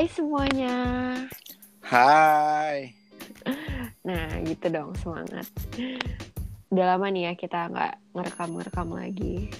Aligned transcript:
Hai 0.00 0.08
semuanya. 0.16 0.76
Hai. 1.84 2.96
Nah, 4.00 4.32
gitu 4.48 4.72
dong 4.72 4.96
semangat. 4.96 5.44
Udah 6.72 6.96
lama 6.96 7.12
nih 7.12 7.28
ya 7.28 7.32
kita 7.36 7.68
nggak 7.68 8.16
ngerekam-ngerekam 8.16 8.96
lagi. 8.96 9.52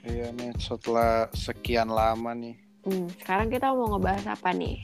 Iya 0.00 0.32
nih 0.32 0.56
setelah 0.56 1.28
sekian 1.36 1.92
lama 1.92 2.32
nih. 2.32 2.56
Hmm, 2.88 3.12
sekarang 3.20 3.52
kita 3.52 3.68
mau 3.76 3.92
ngebahas 3.92 4.32
apa 4.32 4.48
nih? 4.56 4.80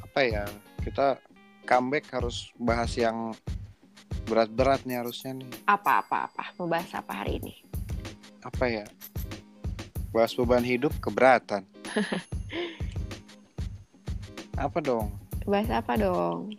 Apa 0.00 0.20
ya? 0.24 0.48
Kita 0.80 1.20
comeback 1.68 2.08
harus 2.16 2.48
bahas 2.56 2.96
yang 2.96 3.36
berat-berat 4.24 4.88
nih 4.88 5.04
harusnya 5.04 5.36
nih. 5.36 5.52
Apa-apa-apa? 5.68 6.56
Mau 6.56 6.72
bahas 6.72 6.88
apa 6.96 7.12
hari 7.20 7.36
ini? 7.44 7.52
Apa 8.40 8.64
ya? 8.64 8.88
Bahas 10.08 10.32
beban 10.32 10.64
hidup 10.64 10.96
keberatan. 11.04 11.68
apa 14.56 14.78
dong? 14.80 15.12
Bahas 15.44 15.68
apa 15.68 15.92
dong? 16.00 16.56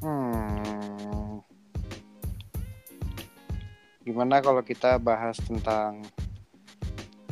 Hmm. 0.00 1.40
Gimana 4.04 4.40
kalau 4.44 4.60
kita 4.60 5.00
bahas 5.00 5.36
tentang 5.40 6.04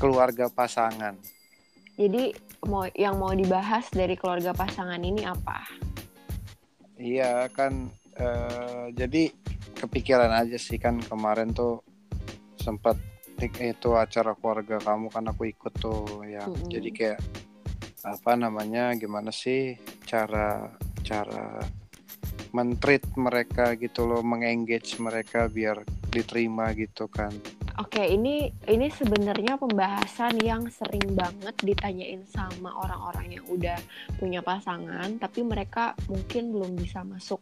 keluarga 0.01 0.49
pasangan? 0.49 1.17
Jadi 1.97 2.33
mau 2.65 2.89
yang 2.97 3.21
mau 3.21 3.33
dibahas 3.37 3.93
dari 3.93 4.17
keluarga 4.17 4.57
pasangan 4.57 5.01
ini 5.01 5.25
apa? 5.29 5.69
Iya 6.97 7.51
kan 7.53 7.93
eh, 8.17 8.87
jadi 8.97 9.33
kepikiran 9.77 10.33
aja 10.33 10.57
sih 10.57 10.79
kan 10.79 11.03
kemarin 11.03 11.53
tuh 11.53 11.83
sempat 12.57 12.97
itu 13.43 13.99
acara 13.99 14.39
keluarga 14.39 14.79
kamu 14.79 15.11
kan 15.11 15.27
aku 15.27 15.51
ikut 15.51 15.75
tuh 15.83 16.23
ya. 16.25 16.47
Mm-mm. 16.47 16.71
Jadi 16.71 16.89
kayak 16.95 17.21
apa 18.03 18.35
namanya 18.35 18.91
gimana 18.99 19.31
sih 19.31 19.79
cara 20.03 20.75
cara 21.07 21.63
mentreat 22.53 23.09
mereka 23.17 23.75
gitu 23.81 24.05
loh, 24.05 24.21
mengengage 24.21 25.01
mereka 25.01 25.49
biar 25.49 25.83
diterima 26.13 26.71
gitu 26.77 27.09
kan. 27.09 27.33
Oke, 27.81 28.05
ini 28.05 28.53
ini 28.69 28.93
sebenarnya 28.93 29.57
pembahasan 29.57 30.37
yang 30.45 30.69
sering 30.69 31.17
banget 31.17 31.57
ditanyain 31.65 32.21
sama 32.29 32.69
orang-orang 32.77 33.41
yang 33.41 33.45
udah 33.49 33.81
punya 34.21 34.45
pasangan, 34.45 35.17
tapi 35.17 35.41
mereka 35.41 35.97
mungkin 36.13 36.53
belum 36.53 36.77
bisa 36.77 37.01
masuk 37.01 37.41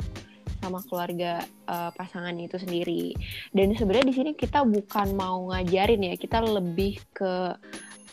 sama 0.63 0.79
keluarga 0.87 1.43
eh, 1.67 1.91
pasangan 1.99 2.37
itu 2.39 2.63
sendiri. 2.63 3.11
Dan 3.51 3.75
sebenarnya 3.75 4.07
di 4.07 4.17
sini 4.17 4.31
kita 4.39 4.63
bukan 4.63 5.19
mau 5.19 5.51
ngajarin 5.51 6.15
ya, 6.15 6.15
kita 6.15 6.39
lebih 6.47 7.03
ke 7.11 7.59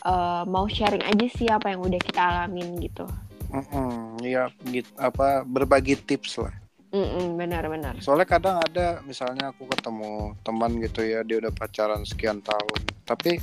eh, 0.04 0.42
mau 0.46 0.66
sharing 0.68 1.02
aja 1.02 1.26
sih 1.32 1.48
apa 1.50 1.72
yang 1.74 1.80
udah 1.82 2.00
kita 2.02 2.20
alamin 2.20 2.78
gitu. 2.82 3.06
Mm-mm, 3.48 4.20
Iya 4.20 4.52
gitu 4.68 4.92
apa 5.00 5.40
berbagi 5.42 5.96
tips 5.96 6.36
lah. 6.36 6.52
Mm-mm, 6.92 7.36
benar-benar. 7.36 8.00
Soalnya 8.00 8.28
kadang 8.28 8.56
ada 8.60 9.00
misalnya 9.04 9.52
aku 9.52 9.68
ketemu 9.68 10.36
teman 10.44 10.76
gitu 10.80 11.04
ya 11.04 11.20
dia 11.24 11.40
udah 11.40 11.52
pacaran 11.52 12.04
sekian 12.04 12.40
tahun, 12.40 12.80
tapi 13.04 13.40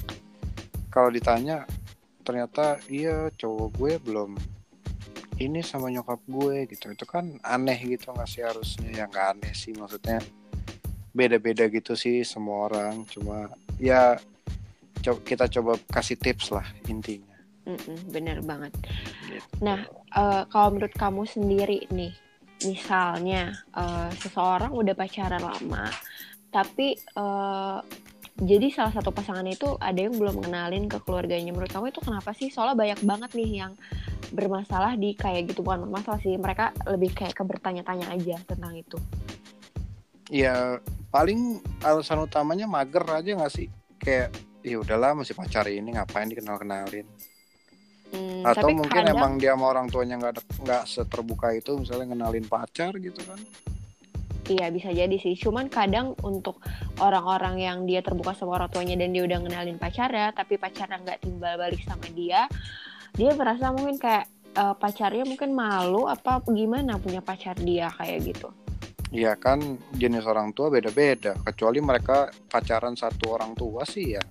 kalau 0.90 1.10
ditanya 1.14 1.66
ternyata 2.26 2.82
iya 2.90 3.30
cowok 3.38 3.68
gue 3.78 3.94
belum 4.02 4.32
ini 5.38 5.60
sama 5.62 5.92
nyokap 5.92 6.24
gue 6.26 6.66
gitu 6.72 6.90
itu 6.90 7.06
kan 7.06 7.38
aneh 7.44 7.76
gitu 7.84 8.10
nggak 8.10 8.30
sih 8.30 8.42
harusnya 8.42 8.90
ya 8.90 9.06
nggak 9.06 9.28
aneh 9.38 9.54
sih 9.54 9.76
maksudnya 9.76 10.24
beda-beda 11.12 11.68
gitu 11.68 11.94
sih 11.94 12.24
semua 12.24 12.72
orang 12.72 13.04
cuma 13.12 13.52
ya 13.78 14.16
co- 15.06 15.22
kita 15.30 15.46
coba 15.56 15.72
kasih 15.96 16.18
tips 16.24 16.48
lah 16.56 16.66
intinya 16.94 17.38
Mm-mm, 17.66 17.98
benar 18.14 18.38
banget. 18.46 18.74
gitu. 19.26 19.58
Nah, 19.66 19.80
eh, 20.14 20.44
kalau 20.54 20.70
menurut 20.78 20.94
kamu 20.94 21.24
sendiri 21.26 21.80
nih, 21.90 22.14
misalnya 22.70 23.42
eh, 23.74 24.10
seseorang 24.22 24.72
udah 24.74 24.94
pacaran 25.02 25.42
lama, 25.42 25.86
tapi 26.54 26.88
eh, 26.98 27.80
jadi 28.36 28.68
salah 28.76 28.94
satu 28.98 29.12
pasangan 29.16 29.48
itu 29.48 29.68
ada 29.80 30.00
yang 30.06 30.16
belum 30.22 30.38
kenalin 30.46 30.86
ke 30.92 31.00
keluarganya. 31.06 31.52
Menurut 31.56 31.72
kamu 31.74 31.86
itu 31.94 32.02
kenapa 32.04 32.32
sih? 32.40 32.50
Soalnya 32.54 32.78
banyak 32.84 33.02
banget 33.12 33.32
nih 33.40 33.52
yang 33.66 33.74
bermasalah 34.36 34.94
di 35.00 35.10
kayak 35.16 35.42
gitu 35.54 35.62
bukan 35.66 35.88
bermasalah 35.90 36.20
sih. 36.22 36.36
Mereka 36.38 36.66
lebih 36.94 37.12
kayak 37.18 37.36
ke 37.40 37.44
bertanya-tanya 37.48 38.08
aja 38.14 38.38
tentang 38.46 38.74
itu. 38.78 38.98
ya 40.30 40.82
paling 41.14 41.62
alasan 41.86 42.26
utamanya 42.26 42.66
mager 42.66 43.06
aja 43.08 43.32
nggak 43.38 43.54
sih 43.54 43.68
kayak 44.02 44.34
ya 44.66 44.82
udahlah 44.82 45.14
masih 45.14 45.38
pacar 45.38 45.70
ini 45.70 45.94
ngapain 45.94 46.26
dikenal 46.26 46.58
kenalin 46.58 47.06
Hmm, 48.06 48.46
atau 48.46 48.70
tapi 48.70 48.78
mungkin 48.78 49.02
kadang- 49.02 49.18
emang 49.18 49.34
dia 49.38 49.54
sama 49.54 49.66
orang 49.68 49.90
tuanya 49.90 50.16
nggak 50.16 50.34
nggak 50.62 50.84
seterbuka 50.86 51.52
itu 51.52 51.74
misalnya 51.76 52.12
kenalin 52.12 52.46
pacar 52.46 52.92
gitu 52.98 53.22
kan 53.22 53.38
Iya 54.46 54.70
bisa 54.70 54.94
jadi 54.94 55.18
sih. 55.18 55.34
Cuman 55.34 55.74
kadang 55.74 56.14
untuk 56.22 56.62
orang-orang 57.02 57.58
yang 57.58 57.78
dia 57.82 58.06
terbuka 58.06 58.38
sama 58.38 58.62
orang 58.62 58.70
tuanya 58.70 58.94
dan 58.94 59.10
dia 59.10 59.26
udah 59.26 59.42
ngenalin 59.42 59.82
pacarnya, 59.82 60.38
tapi 60.38 60.62
pacarnya 60.62 61.02
nggak 61.02 61.18
timbal 61.20 61.58
balik 61.58 61.82
sama 61.82 62.06
dia, 62.14 62.46
dia 63.12 63.34
merasa 63.34 63.74
mungkin 63.74 63.98
kayak 63.98 64.30
eh, 64.54 64.76
pacarnya 64.78 65.26
mungkin 65.26 65.50
malu 65.50 66.06
apa 66.06 66.46
gimana 66.46 67.02
punya 67.02 67.26
pacar 67.26 67.58
dia 67.58 67.90
kayak 67.90 68.22
gitu. 68.22 68.54
Iya 69.10 69.34
kan 69.34 69.58
jenis 69.92 70.30
orang 70.30 70.54
tua 70.54 70.70
beda-beda 70.70 71.34
kecuali 71.42 71.82
mereka 71.82 72.30
pacaran 72.46 72.94
satu 72.94 73.34
orang 73.34 73.58
tua 73.58 73.82
sih 73.82 74.14
ya 74.14 74.22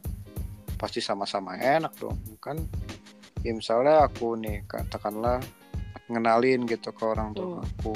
pasti 0.85 1.01
sama-sama 1.01 1.57
enak 1.57 1.97
dong 1.97 2.21
kan 2.45 2.61
ya 3.41 3.57
misalnya 3.57 4.05
aku 4.05 4.37
nih 4.37 4.69
katakanlah 4.69 5.41
ngenalin 6.13 6.69
gitu 6.69 6.93
ke 6.93 7.05
orang 7.09 7.33
tua 7.33 7.61
Hmm. 7.61 7.65
aku. 7.65 7.93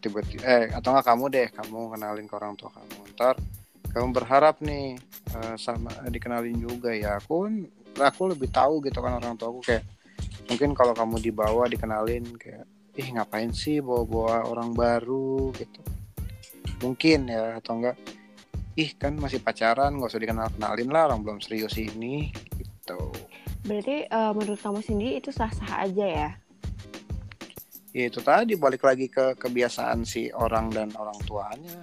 Tiba-tiba 0.00 0.40
eh 0.48 0.64
atau 0.72 0.96
nggak 0.96 1.04
kamu 1.12 1.24
deh 1.28 1.48
kamu 1.52 1.92
kenalin 1.92 2.24
ke 2.24 2.34
orang 2.40 2.56
tua 2.56 2.72
kamu. 2.72 2.96
Ntar 3.12 3.36
kamu 3.92 4.08
berharap 4.16 4.56
nih 4.64 4.96
eh, 5.36 5.56
sama 5.60 5.92
dikenalin 6.08 6.56
juga 6.56 6.96
ya. 6.96 7.20
Aku 7.20 7.44
aku 8.00 8.22
lebih 8.32 8.48
tahu 8.48 8.80
gitu 8.88 9.04
kan 9.04 9.20
orang 9.20 9.36
tua 9.36 9.52
aku 9.52 9.60
kayak 9.60 9.84
mungkin 10.48 10.72
kalau 10.72 10.96
kamu 10.96 11.20
dibawa 11.20 11.68
dikenalin 11.68 12.24
kayak 12.40 12.64
ih 12.96 13.08
ngapain 13.12 13.52
sih 13.52 13.84
bawa-bawa 13.84 14.48
orang 14.48 14.72
baru? 14.72 15.52
gitu. 15.52 15.84
Mungkin 16.80 17.28
ya 17.28 17.60
atau 17.60 17.76
enggak 17.76 17.96
ih 18.80 18.96
kan 18.96 19.12
masih 19.20 19.44
pacaran 19.44 19.92
nggak 19.92 20.08
usah 20.08 20.22
dikenal 20.24 20.48
kenalin 20.56 20.88
lah 20.88 21.12
orang 21.12 21.20
belum 21.20 21.38
serius 21.44 21.76
ini 21.76 22.32
gitu 22.56 23.12
Berarti 23.60 24.08
eh, 24.08 24.32
menurut 24.32 24.56
kamu 24.56 24.80
sendiri 24.80 25.20
itu 25.20 25.28
sah-sah 25.28 25.84
aja 25.84 26.06
ya? 26.08 26.30
ya 27.90 28.06
itu 28.06 28.22
tadi 28.22 28.54
balik 28.54 28.86
lagi 28.86 29.10
ke 29.10 29.34
kebiasaan 29.34 30.06
si 30.06 30.30
orang 30.30 30.70
dan 30.70 30.94
orang 30.94 31.18
tuanya 31.26 31.78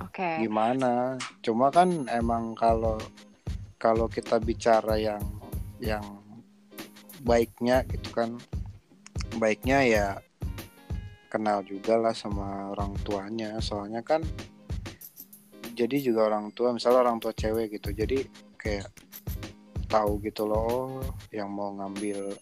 Oke. 0.00 0.40
gimana 0.40 1.20
cuma 1.44 1.68
kan 1.68 2.08
emang 2.08 2.56
kalau 2.56 2.96
kalau 3.76 4.08
kita 4.08 4.40
bicara 4.40 4.96
yang 4.96 5.20
yang 5.84 6.04
baiknya 7.22 7.84
gitu 7.92 8.08
kan 8.16 8.40
baiknya 9.36 9.78
ya 9.84 10.06
kenal 11.28 11.60
juga 11.64 11.96
lah 11.96 12.16
sama 12.16 12.72
orang 12.72 12.96
tuanya 13.04 13.60
soalnya 13.60 14.00
kan 14.00 14.24
jadi 15.82 15.96
juga 15.98 16.30
orang 16.30 16.54
tua 16.54 16.70
misalnya 16.70 17.02
orang 17.10 17.18
tua 17.18 17.34
cewek 17.34 17.74
gitu 17.78 17.90
jadi 17.90 18.22
kayak 18.54 18.86
tahu 19.90 20.22
gitu 20.22 20.46
loh 20.46 20.62
oh, 20.62 21.04
yang 21.34 21.50
mau 21.50 21.74
ngambil 21.74 22.32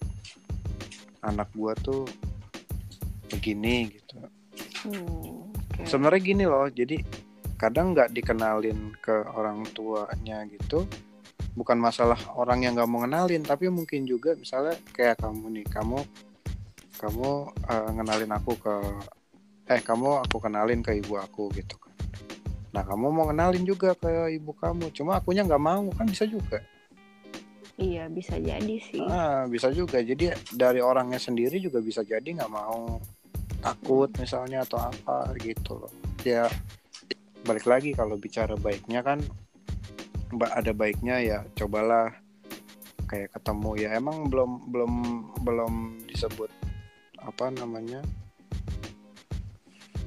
anak 1.25 1.49
gua 1.57 1.73
tuh 1.81 2.05
begini 3.33 3.89
gitu 3.89 4.21
Hmm, 4.81 5.53
oke. 5.53 5.85
sebenarnya 5.85 6.21
gini 6.25 6.45
loh 6.49 6.65
jadi 6.73 7.05
kadang 7.61 7.93
nggak 7.93 8.17
dikenalin 8.17 8.97
ke 8.97 9.13
orang 9.37 9.61
tuanya 9.77 10.49
gitu 10.49 10.89
bukan 11.53 11.77
masalah 11.77 12.17
orang 12.33 12.65
yang 12.65 12.73
nggak 12.73 12.89
mau 12.89 13.05
kenalin 13.05 13.45
tapi 13.45 13.69
mungkin 13.69 14.09
juga 14.09 14.33
misalnya 14.41 14.81
kayak 14.97 15.21
kamu 15.21 15.61
nih 15.61 15.67
kamu 15.69 16.01
kamu 16.97 17.29
eh, 17.69 17.89
ngenalin 17.93 18.33
aku 18.33 18.53
ke 18.57 18.75
eh 19.69 19.81
kamu 19.85 20.25
aku 20.25 20.37
kenalin 20.41 20.81
ke 20.81 20.97
ibu 20.97 21.21
aku 21.21 21.53
gitu 21.53 21.77
kan 21.77 21.90
nah 22.71 22.87
kamu 22.87 23.11
mau 23.11 23.27
kenalin 23.27 23.67
juga 23.67 23.95
ke 23.99 24.35
ibu 24.35 24.55
kamu. 24.55 24.95
Cuma 24.95 25.19
akunya 25.19 25.43
nggak 25.43 25.63
mau 25.63 25.91
kan 25.95 26.07
bisa 26.07 26.27
juga. 26.27 26.63
Iya 27.81 28.13
bisa 28.13 28.37
jadi 28.37 28.77
sih. 28.79 29.01
ah 29.09 29.49
bisa 29.49 29.73
juga. 29.73 30.05
Jadi 30.05 30.31
dari 30.53 30.85
orangnya 30.85 31.17
sendiri 31.17 31.57
juga 31.59 31.81
bisa 31.81 32.05
jadi 32.05 32.25
nggak 32.27 32.53
mau. 32.53 33.01
Takut 33.61 34.09
misalnya 34.21 34.63
atau 34.65 34.79
apa 34.81 35.33
gitu 35.41 35.81
loh. 35.81 35.93
Ya 36.23 36.47
balik 37.43 37.65
lagi 37.65 37.97
kalau 37.97 38.21
bicara 38.21 38.53
baiknya 38.61 39.01
kan 39.01 39.25
ba- 40.37 40.53
ada 40.53 40.77
baiknya 40.77 41.25
ya 41.25 41.39
cobalah 41.57 42.13
kayak 43.09 43.33
ketemu. 43.33 43.71
Ya 43.81 43.89
emang 43.97 44.29
belum 44.29 44.69
belum 44.69 44.93
belum 45.41 45.73
disebut 46.07 46.53
apa 47.21 47.53
namanya 47.53 48.01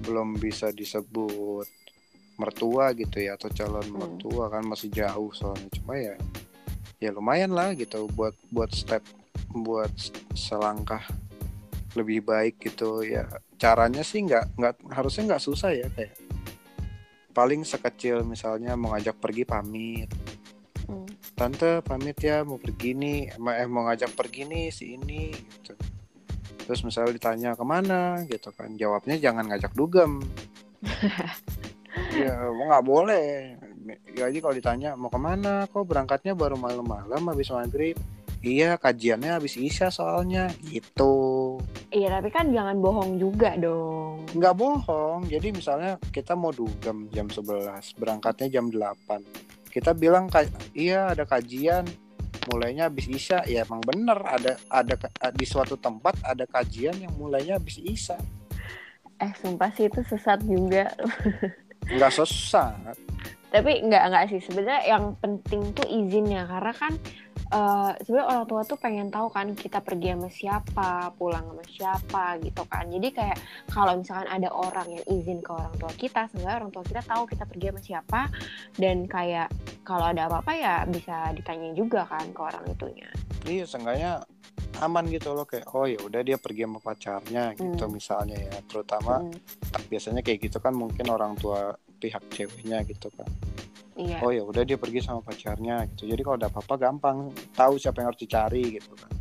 belum 0.04 0.36
bisa 0.38 0.70
disebut 0.74 1.66
mertua 2.36 2.92
gitu 2.98 3.22
ya 3.22 3.38
atau 3.38 3.50
calon 3.50 3.86
Hmm. 3.86 3.98
mertua 4.00 4.50
kan 4.50 4.64
masih 4.66 4.90
jauh 4.90 5.30
soalnya. 5.32 5.70
Cuma 5.74 5.94
ya 5.98 6.16
ya 6.98 7.10
lumayan 7.12 7.52
lah 7.52 7.76
gitu 7.76 8.08
buat 8.16 8.34
buat 8.50 8.72
step 8.72 9.04
buat 9.52 9.92
selangkah 10.34 11.04
lebih 11.94 12.26
baik 12.26 12.58
gitu 12.64 13.06
ya. 13.06 13.30
Caranya 13.62 14.02
sih 14.02 14.26
nggak 14.26 14.58
nggak 14.58 14.76
harusnya 14.92 15.36
nggak 15.36 15.44
susah 15.44 15.72
ya 15.72 15.88
kayak 15.94 16.18
paling 17.34 17.66
sekecil 17.66 18.22
misalnya 18.24 18.78
mau 18.78 18.94
ngajak 18.94 19.18
pergi 19.18 19.44
pamit. 19.44 20.10
Hmm. 20.84 21.08
tante 21.34 21.80
pamit 21.80 22.20
ya 22.20 22.44
mau 22.44 22.60
pergi 22.60 22.92
nih 22.92 23.40
emang 23.40 23.56
eh, 23.56 23.68
mau 23.72 23.88
ngajak 23.88 24.12
pergi 24.20 24.44
nih 24.44 24.68
si 24.68 25.00
ini 25.00 25.32
gitu. 25.32 25.74
Terus 26.64 26.84
misalnya 26.84 27.16
ditanya 27.16 27.50
ke 27.56 27.64
mana 27.64 28.20
gitu 28.28 28.52
kan 28.52 28.76
jawabnya 28.76 29.16
jangan 29.16 29.48
ngajak 29.48 29.72
dugem 29.74 30.20
ya 32.24 32.36
mau 32.52 32.66
nggak 32.72 32.86
boleh. 32.88 33.28
Jadi 34.16 34.38
kalau 34.40 34.56
ditanya 34.56 34.96
mau 34.96 35.12
ke 35.12 35.20
mana? 35.20 35.68
Kok 35.68 35.84
berangkatnya 35.84 36.34
baru 36.34 36.56
malam-malam 36.56 37.22
habis 37.28 37.52
maghrib. 37.52 38.00
Iya 38.44 38.76
kajiannya 38.76 39.40
habis 39.40 39.56
isya 39.56 39.88
soalnya 39.88 40.52
gitu. 40.68 41.56
Iya 41.96 42.20
tapi 42.20 42.28
kan 42.28 42.52
jangan 42.52 42.76
bohong 42.84 43.16
juga 43.16 43.56
dong. 43.56 44.28
nggak 44.36 44.56
bohong. 44.60 45.32
Jadi 45.32 45.56
misalnya 45.56 45.96
kita 46.12 46.36
mau 46.36 46.52
dugem 46.52 47.08
jam 47.16 47.32
11 47.32 47.96
berangkatnya 47.96 48.60
jam 48.60 48.68
8 48.68 49.54
kita 49.74 49.98
bilang 49.98 50.30
"Ka- 50.30 50.46
iya 50.78 51.10
ada 51.18 51.26
kajian. 51.26 51.90
Mulainya 52.52 52.92
habis 52.92 53.10
isya. 53.10 53.42
Ya 53.50 53.66
emang 53.66 53.82
bener 53.82 54.20
ada 54.22 54.60
ada 54.70 54.96
di 55.34 55.46
suatu 55.48 55.80
tempat 55.80 56.20
ada 56.22 56.46
kajian 56.46 56.94
yang 57.00 57.16
mulainya 57.18 57.58
habis 57.58 57.80
isya. 57.82 58.20
Eh 59.18 59.32
sumpah 59.40 59.72
sih 59.74 59.88
itu 59.88 60.04
sesat 60.06 60.44
juga. 60.46 60.92
nggak 61.90 62.12
sesat. 62.14 62.96
Tapi 63.54 63.86
nggak 63.86 64.04
nggak 64.10 64.26
sih. 64.34 64.42
Sebenarnya 64.42 64.82
yang 64.88 65.14
penting 65.22 65.76
tuh 65.78 65.86
izinnya. 65.86 66.50
Karena 66.50 66.74
kan 66.74 66.94
eh 67.54 67.92
sebenarnya 68.02 68.28
orang 68.34 68.46
tua 68.50 68.62
tuh 68.66 68.82
pengen 68.82 69.14
tahu 69.14 69.30
kan 69.30 69.54
kita 69.54 69.78
pergi 69.78 70.18
sama 70.18 70.30
siapa 70.34 71.14
pulang 71.14 71.46
sama 71.54 71.66
siapa 71.70 72.26
gitu 72.42 72.66
kan. 72.66 72.90
Jadi 72.90 73.14
kayak 73.14 73.38
kalau 73.70 73.94
misalkan 73.94 74.26
ada 74.26 74.50
orang 74.50 74.90
yang 74.90 75.06
izin 75.06 75.46
ke 75.46 75.54
orang 75.54 75.74
tua 75.78 75.94
kita 75.94 76.26
sebenarnya 76.34 76.66
orang 76.66 76.72
tua 76.74 76.82
kita 76.82 77.02
tahu 77.06 77.30
kita 77.30 77.46
pergi 77.46 77.66
sama 77.70 77.82
siapa. 77.86 78.22
Dan 78.74 79.06
kayak 79.06 79.54
kalau 79.86 80.10
ada 80.10 80.26
apa-apa 80.26 80.52
ya 80.58 80.76
bisa 80.90 81.30
ditanya 81.38 81.78
juga 81.78 82.10
kan 82.10 82.26
ke 82.34 82.42
orang 82.42 82.66
itunya. 82.66 83.10
Iya 83.46 83.70
seenggaknya 83.70 84.26
aman 84.84 85.08
gitu 85.08 85.32
loh 85.32 85.48
kayak 85.48 85.68
oh 85.72 85.88
ya 85.88 86.00
udah 86.00 86.22
dia 86.22 86.36
pergi 86.36 86.68
sama 86.68 86.80
pacarnya 86.80 87.44
gitu 87.56 87.86
Hmm. 87.86 87.94
misalnya 87.94 88.38
ya. 88.38 88.56
Terutama 88.68 89.24
Mm, 89.24 89.34
biasanya 89.88 90.22
kayak 90.22 90.40
gitu 90.44 90.58
kan 90.60 90.74
mungkin 90.74 91.06
orang 91.08 91.34
tua 91.36 91.72
pihak 91.98 92.24
ceweknya 92.30 92.84
gitu 92.84 93.08
kan. 93.16 93.30
Iya. 93.94 94.18
Oh 94.26 94.34
ya 94.34 94.42
udah 94.42 94.66
dia 94.66 94.76
pergi 94.76 95.00
sama 95.00 95.22
pacarnya 95.22 95.86
gitu. 95.94 96.10
Jadi 96.10 96.22
kalau 96.22 96.38
ada 96.38 96.50
apa-apa 96.50 96.76
gampang 96.76 97.18
tahu 97.54 97.78
siapa 97.78 98.02
yang 98.02 98.10
harus 98.10 98.22
dicari 98.22 98.82
gitu 98.82 98.92
kan. 98.98 99.12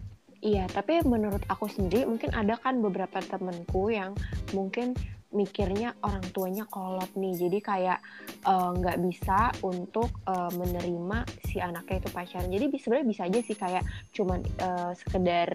Iya, 0.43 0.67
tapi 0.67 0.99
menurut 1.07 1.47
aku 1.47 1.71
sendiri 1.71 2.03
mungkin 2.03 2.35
ada 2.35 2.59
kan 2.59 2.83
beberapa 2.83 3.23
temenku 3.23 3.95
yang 3.95 4.11
mungkin 4.51 4.91
mikirnya 5.33 5.97
orang 6.05 6.25
tuanya 6.31 6.65
kolot 6.69 7.09
nih, 7.17 7.35
jadi 7.37 7.59
kayak 7.59 7.99
eh, 8.47 8.71
nggak 8.79 8.99
bisa 9.03 9.53
untuk 9.65 10.13
eh, 10.29 10.53
menerima 10.55 11.19
si 11.49 11.59
anaknya 11.59 12.05
itu 12.05 12.09
pacaran. 12.13 12.49
Jadi 12.53 12.65
sebenarnya 12.79 13.07
bisa 13.09 13.23
aja 13.27 13.41
sih 13.41 13.57
kayak 13.57 13.85
cuman 14.13 14.41
eh, 14.45 14.93
sekedar 14.97 15.51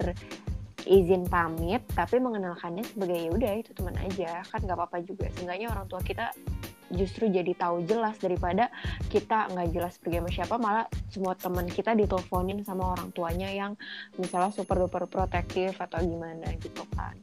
izin 0.87 1.27
pamit, 1.27 1.83
tapi 1.91 2.15
mengenalkannya 2.17 2.85
sebagai 2.87 3.19
ya 3.19 3.29
udah 3.29 3.51
itu 3.59 3.71
teman 3.75 3.95
aja, 3.99 4.39
kan 4.47 4.59
nggak 4.63 4.77
apa-apa 4.77 5.03
juga. 5.03 5.27
Seenggaknya 5.35 5.67
orang 5.67 5.85
tua 5.91 5.99
kita 5.99 6.31
justru 6.91 7.27
jadi 7.27 7.51
tahu 7.55 7.83
jelas 7.83 8.15
daripada 8.19 8.71
kita 9.11 9.51
nggak 9.51 9.67
jelas 9.75 9.99
pergi 9.99 10.23
sama 10.23 10.31
siapa 10.31 10.55
malah 10.55 10.85
semua 11.11 11.35
teman 11.35 11.67
kita 11.67 11.91
diteleponin 11.91 12.63
sama 12.63 12.95
orang 12.95 13.11
tuanya 13.11 13.51
yang 13.51 13.75
misalnya 14.15 14.55
super 14.55 14.79
duper 14.79 15.03
protektif 15.11 15.75
atau 15.75 15.99
gimana 15.99 16.47
gitu 16.63 16.83
kan 16.95 17.19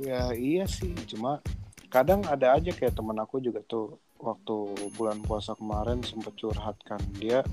ya 0.00 0.32
iya 0.32 0.64
sih. 0.64 0.92
Cuma 1.04 1.44
kadang 1.92 2.24
ada 2.24 2.56
aja 2.56 2.72
kayak 2.72 2.96
temen 2.96 3.18
aku 3.20 3.42
juga 3.42 3.60
tuh 3.66 4.00
waktu 4.20 4.56
bulan 4.96 5.20
puasa 5.24 5.52
kemarin 5.56 6.00
sempet 6.04 6.32
curhat 6.40 6.76
kan. 6.84 7.00
Dia 7.16 7.44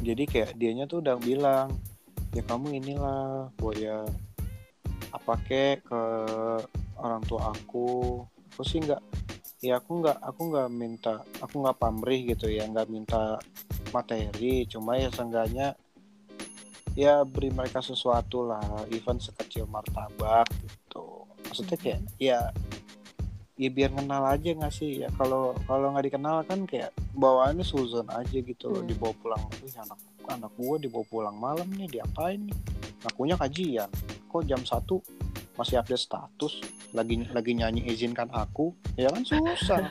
jadi 0.00 0.24
kayak 0.24 0.50
dianya 0.56 0.84
tuh 0.88 1.04
udah 1.04 1.16
bilang 1.20 1.76
ya 2.32 2.42
kamu 2.46 2.80
inilah 2.80 3.52
ya 3.76 4.04
apa 5.10 5.34
kek 5.44 5.84
ke 5.84 6.02
orang 7.00 7.22
tua 7.24 7.52
aku. 7.52 8.24
Aku 8.54 8.62
sih 8.66 8.80
nggak 8.80 9.00
ya 9.60 9.76
aku 9.80 10.00
nggak 10.00 10.18
aku 10.24 10.40
nggak 10.52 10.68
minta 10.72 11.14
aku 11.44 11.60
nggak 11.60 11.76
pamrih 11.76 12.20
gitu 12.32 12.48
ya 12.48 12.64
nggak 12.68 12.88
minta 12.88 13.36
materi. 13.92 14.64
Cuma 14.64 14.96
ya 14.96 15.12
seenggaknya 15.12 15.76
ya 16.98 17.22
beri 17.22 17.54
mereka 17.54 17.78
sesuatu 17.78 18.48
lah 18.48 18.84
even 18.90 19.20
sekecil 19.22 19.68
martabak. 19.68 20.48
gitu 20.50 20.79
maksudnya 21.50 21.76
kayak 21.76 22.00
ya 22.16 22.38
ya 23.54 23.68
biar 23.68 23.92
kenal 23.92 24.22
aja 24.24 24.50
nggak 24.50 24.70
sih? 24.70 25.02
Ya 25.02 25.08
kalau 25.12 25.52
kalau 25.66 25.92
nggak 25.92 26.06
dikenal 26.06 26.46
kan 26.46 26.64
kayak 26.64 26.88
bawaannya 27.12 27.60
suzon 27.60 28.08
aja 28.08 28.38
gitu 28.38 28.70
loh 28.70 28.80
Hmm. 28.80 28.88
dibawa 28.88 29.12
pulang. 29.18 29.42
Anak 29.76 29.98
anak 30.24 30.52
gua 30.54 30.78
dibawa 30.78 31.04
pulang 31.04 31.36
malam 31.36 31.68
nih 31.70 31.90
diapain 31.90 32.40
nih? 32.40 32.56
Ngakunya 33.02 33.36
kajian. 33.36 33.90
Kok 34.26 34.46
jam 34.46 34.62
satu 34.62 35.02
masih 35.54 35.76
update 35.76 36.00
status? 36.00 36.62
Lagi 36.90 37.26
lagi 37.28 37.52
nyanyi 37.52 37.84
izinkan 37.84 38.30
aku? 38.30 38.70
Ya 38.94 39.10
kan 39.10 39.22
susah. 39.22 39.90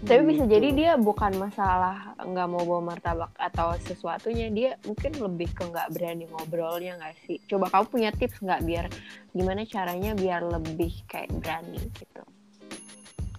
Tapi 0.00 0.22
bisa 0.24 0.48
Gitu. 0.48 0.52
jadi 0.56 0.68
dia 0.72 0.92
bukan 0.96 1.36
masalah 1.36 2.09
nggak 2.26 2.48
mau 2.50 2.62
bawa 2.64 2.92
martabak 2.92 3.32
atau 3.38 3.72
sesuatunya 3.80 4.52
dia 4.52 4.70
mungkin 4.84 5.16
lebih 5.16 5.48
ke 5.52 5.64
nggak 5.68 5.92
berani 5.94 6.24
ngobrolnya 6.28 6.96
nggak 7.00 7.16
sih? 7.24 7.38
Coba 7.48 7.72
kamu 7.72 7.86
punya 7.88 8.10
tips 8.12 8.40
nggak 8.42 8.62
biar 8.66 8.86
gimana 9.32 9.62
caranya 9.64 10.12
biar 10.12 10.44
lebih 10.44 10.92
kayak 11.08 11.32
berani 11.40 11.80
gitu? 11.96 12.22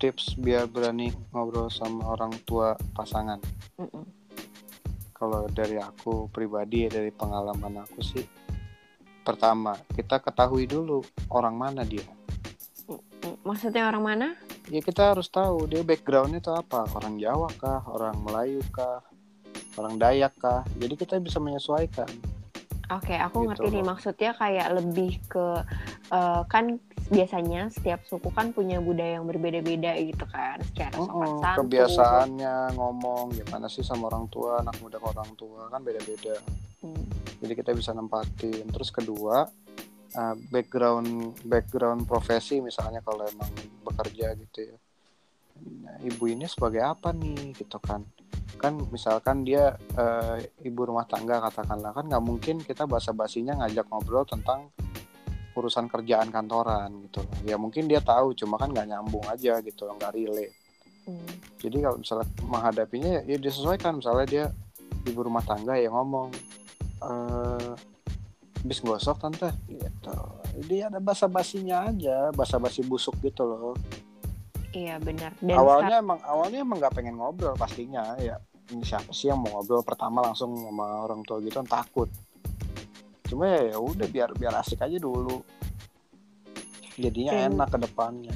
Tips 0.01 0.33
biar 0.41 0.65
berani 0.65 1.13
ngobrol 1.29 1.69
sama 1.69 2.17
orang 2.17 2.33
tua 2.49 2.73
pasangan. 2.97 3.37
Kalau 5.13 5.45
dari 5.53 5.77
aku 5.77 6.25
pribadi 6.33 6.89
dari 6.89 7.13
pengalaman 7.13 7.85
aku 7.85 8.01
sih 8.01 8.25
pertama 9.21 9.77
kita 9.93 10.17
ketahui 10.17 10.65
dulu 10.65 11.05
orang 11.29 11.53
mana 11.53 11.85
dia. 11.85 12.05
Maksudnya 13.45 13.85
orang 13.85 14.03
mana 14.03 14.27
ya 14.71 14.79
kita 14.79 15.11
harus 15.11 15.27
tahu 15.27 15.67
dia 15.67 15.83
backgroundnya 15.83 16.39
itu 16.39 16.51
apa. 16.55 16.87
Orang 16.95 17.19
Jawa 17.19 17.51
kah? 17.59 17.83
Orang 17.91 18.23
Melayu 18.23 18.63
kah? 18.71 19.03
Orang 19.75 19.99
Dayak 19.99 20.31
kah? 20.39 20.63
Jadi 20.79 20.95
kita 20.95 21.19
bisa 21.19 21.37
menyesuaikan. 21.43 22.07
Oke, 22.91 23.15
aku 23.15 23.43
Gitu 23.43 23.47
ngerti 23.51 23.67
nih 23.71 23.83
maksudnya 23.87 24.31
kayak 24.35 24.67
lebih 24.75 25.19
ke 25.27 25.63
eh, 26.11 26.41
kan 26.47 26.75
biasanya 27.11 27.67
setiap 27.67 28.03
suku 28.07 28.31
kan 28.31 28.55
punya 28.55 28.79
budaya 28.79 29.19
yang 29.19 29.27
berbeda-beda 29.27 29.95
gitu 29.99 30.23
kan, 30.31 30.59
secara 30.71 30.95
sopan 30.95 31.07
Mm-mm, 31.27 31.39
santun. 31.43 31.59
kebiasaannya 31.67 32.55
ngomong 32.75 33.35
gimana 33.35 33.67
sih 33.67 33.83
sama 33.83 34.07
orang 34.07 34.31
tua 34.31 34.63
anak 34.63 34.75
muda 34.79 34.95
ke 34.95 35.07
orang 35.07 35.31
tua 35.35 35.67
kan 35.67 35.83
beda-beda. 35.83 36.35
Hmm. 36.81 37.03
jadi 37.37 37.53
kita 37.53 37.71
bisa 37.75 37.91
nempatin. 37.93 38.65
Terus 38.71 38.89
kedua 38.89 39.45
uh, 40.15 40.35
background 40.49 41.37
background 41.45 42.07
profesi 42.07 42.59
misalnya 42.59 43.03
kalau 43.03 43.27
emang 43.27 43.51
bekerja 43.83 44.33
gitu 44.37 44.73
ya 44.73 44.77
Nah, 45.61 45.97
ibu 46.01 46.25
ini 46.25 46.49
sebagai 46.49 46.81
apa 46.81 47.13
nih 47.13 47.53
gitu 47.53 47.77
kan 47.77 48.01
kan 48.57 48.77
misalkan 48.93 49.41
dia 49.41 49.73
uh, 49.97 50.37
ibu 50.61 50.81
rumah 50.85 51.05
tangga 51.09 51.41
katakanlah 51.41 51.93
kan 51.97 52.05
nggak 52.05 52.23
mungkin 52.23 52.55
kita 52.61 52.85
basa 52.85 53.09
basinya 53.09 53.57
ngajak 53.61 53.89
ngobrol 53.89 54.25
tentang 54.25 54.69
urusan 55.57 55.89
kerjaan 55.89 56.29
kantoran 56.29 57.09
gitu 57.09 57.25
loh. 57.25 57.37
ya 57.41 57.55
mungkin 57.57 57.89
dia 57.89 57.99
tahu 57.99 58.37
cuma 58.37 58.61
kan 58.61 58.69
nggak 58.69 58.87
nyambung 58.87 59.25
aja 59.27 59.59
gitu 59.61 59.85
loh, 59.85 59.97
nggak 59.97 60.13
relate 60.17 60.55
Hmm. 61.01 61.25
jadi 61.57 61.81
kalau 61.81 61.97
misalnya 61.97 62.29
menghadapinya 62.45 63.25
ya, 63.25 63.37
disesuaikan 63.41 63.97
misalnya 63.97 64.25
dia 64.29 64.45
ibu 65.09 65.25
rumah 65.25 65.41
tangga 65.41 65.73
yang 65.73 65.97
ngomong 65.97 66.29
eh 67.01 67.73
bis 68.61 68.79
gosok 68.79 69.17
tante. 69.17 69.49
Gitu. 69.67 70.17
Jadi 70.61 70.75
ada 70.83 70.99
basa 70.99 71.25
basinya 71.25 71.89
aja 71.89 72.29
basa 72.31 72.61
basi 72.61 72.85
busuk 72.85 73.17
gitu 73.21 73.43
loh. 73.43 73.75
Iya 74.71 74.99
benar. 75.03 75.35
Dan 75.43 75.55
awalnya 75.57 75.99
emang 75.99 76.19
awalnya 76.23 76.59
emang 76.63 76.77
nggak 76.79 76.95
pengen 76.95 77.19
ngobrol 77.19 77.55
pastinya. 77.59 78.15
Ya 78.15 78.39
ini 78.71 78.83
siapa 78.87 79.11
sih 79.11 79.27
yang 79.27 79.43
mau 79.43 79.59
ngobrol 79.59 79.83
pertama 79.83 80.23
langsung 80.23 80.55
sama 80.55 81.03
orang 81.03 81.25
tua 81.27 81.43
gitu 81.43 81.59
kan 81.59 81.67
takut. 81.67 82.07
Cuma 83.27 83.47
ya 83.47 83.75
ya 83.75 83.77
udah 83.79 84.07
biar 84.07 84.31
biar 84.35 84.53
asik 84.59 84.79
aja 84.79 84.95
dulu. 84.95 85.43
Jadinya 86.95 87.33
Dan- 87.35 87.55
enak 87.55 87.67
ke 87.71 87.79
depannya. 87.81 88.35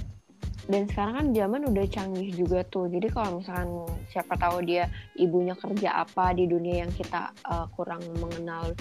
dan 0.65 0.89
sekarang 0.89 1.13
kan 1.13 1.27
zaman 1.29 1.61
udah 1.69 1.85
canggih 1.93 2.33
juga 2.33 2.65
tuh. 2.65 2.89
Jadi 2.89 3.13
kalau 3.13 3.37
misalkan 3.37 3.85
siapa 4.09 4.33
tahu 4.33 4.65
dia 4.65 4.89
ibunya 5.13 5.53
kerja 5.53 6.01
apa 6.01 6.33
di 6.33 6.49
dunia 6.49 6.81
yang 6.81 6.89
kita 6.89 7.29
eh, 7.37 7.69
kurang 7.77 8.01
mengenal 8.17 8.73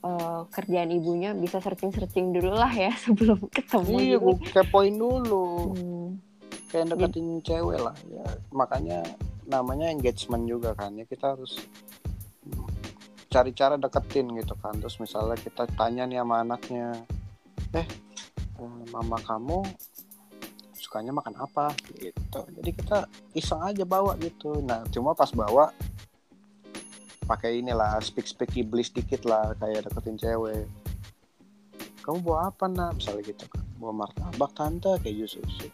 eh, 0.00 0.40
kerjaan 0.48 0.90
ibunya, 0.90 1.30
bisa 1.32 1.58
searching-searching 1.58 2.30
dulu 2.30 2.52
lah 2.52 2.70
ya 2.70 2.92
sebelum 3.04 3.38
ketemu. 3.48 3.94
iya 3.98 4.16
gitu. 4.16 4.24
gue 4.24 4.34
kepoin 4.52 4.94
dulu 4.94 5.44
Hmm. 5.74 6.08
kayak 6.68 6.92
deketin 6.92 7.40
cewek 7.40 7.78
lah 7.78 7.96
ya 8.06 8.24
makanya 8.50 9.00
namanya 9.44 9.88
engagement 9.88 10.44
juga 10.44 10.72
kan 10.72 10.92
ya 10.92 11.02
kita 11.02 11.32
harus 11.32 11.56
cari 13.28 13.52
cara 13.52 13.76
deketin 13.76 14.32
gitu 14.36 14.52
kan 14.56 14.76
terus 14.76 14.96
misalnya 14.98 15.36
kita 15.36 15.64
tanya 15.74 16.04
nih 16.04 16.20
sama 16.20 16.40
anaknya 16.40 16.92
eh 17.72 17.88
eh, 18.56 18.82
mama 18.88 19.16
kamu 19.20 19.64
sukanya 20.74 21.12
makan 21.12 21.36
apa 21.36 21.72
gitu 21.92 22.40
jadi 22.56 22.70
kita 22.72 22.98
iseng 23.32 23.60
aja 23.60 23.84
bawa 23.84 24.16
gitu 24.16 24.60
nah 24.60 24.80
cuma 24.88 25.12
pas 25.12 25.28
bawa 25.28 25.72
pakai 27.28 27.60
inilah 27.60 28.00
speak 28.00 28.24
speak 28.24 28.56
iblis 28.56 28.88
dikit 28.88 29.28
lah 29.28 29.52
kayak 29.60 29.84
deketin 29.84 30.16
cewek. 30.16 30.64
Kamu 32.00 32.24
bawa 32.24 32.48
apa 32.48 32.64
nak 32.66 32.96
misalnya 32.96 33.28
gitu 33.28 33.44
kan. 33.52 33.60
Bawa 33.76 33.92
martabak 34.02 34.50
tante 34.56 34.96
kayak 35.04 35.28
susu 35.28 35.68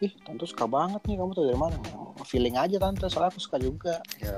ih 0.00 0.12
tante 0.24 0.44
suka 0.48 0.64
banget 0.64 1.00
nih. 1.08 1.16
Kamu 1.16 1.32
tuh 1.32 1.44
dari 1.48 1.56
mana? 1.60 1.76
Feeling 2.24 2.56
aja 2.56 2.76
tante. 2.76 3.08
Soalnya 3.08 3.32
aku 3.32 3.40
suka 3.40 3.56
juga. 3.56 4.00
Ya 4.20 4.36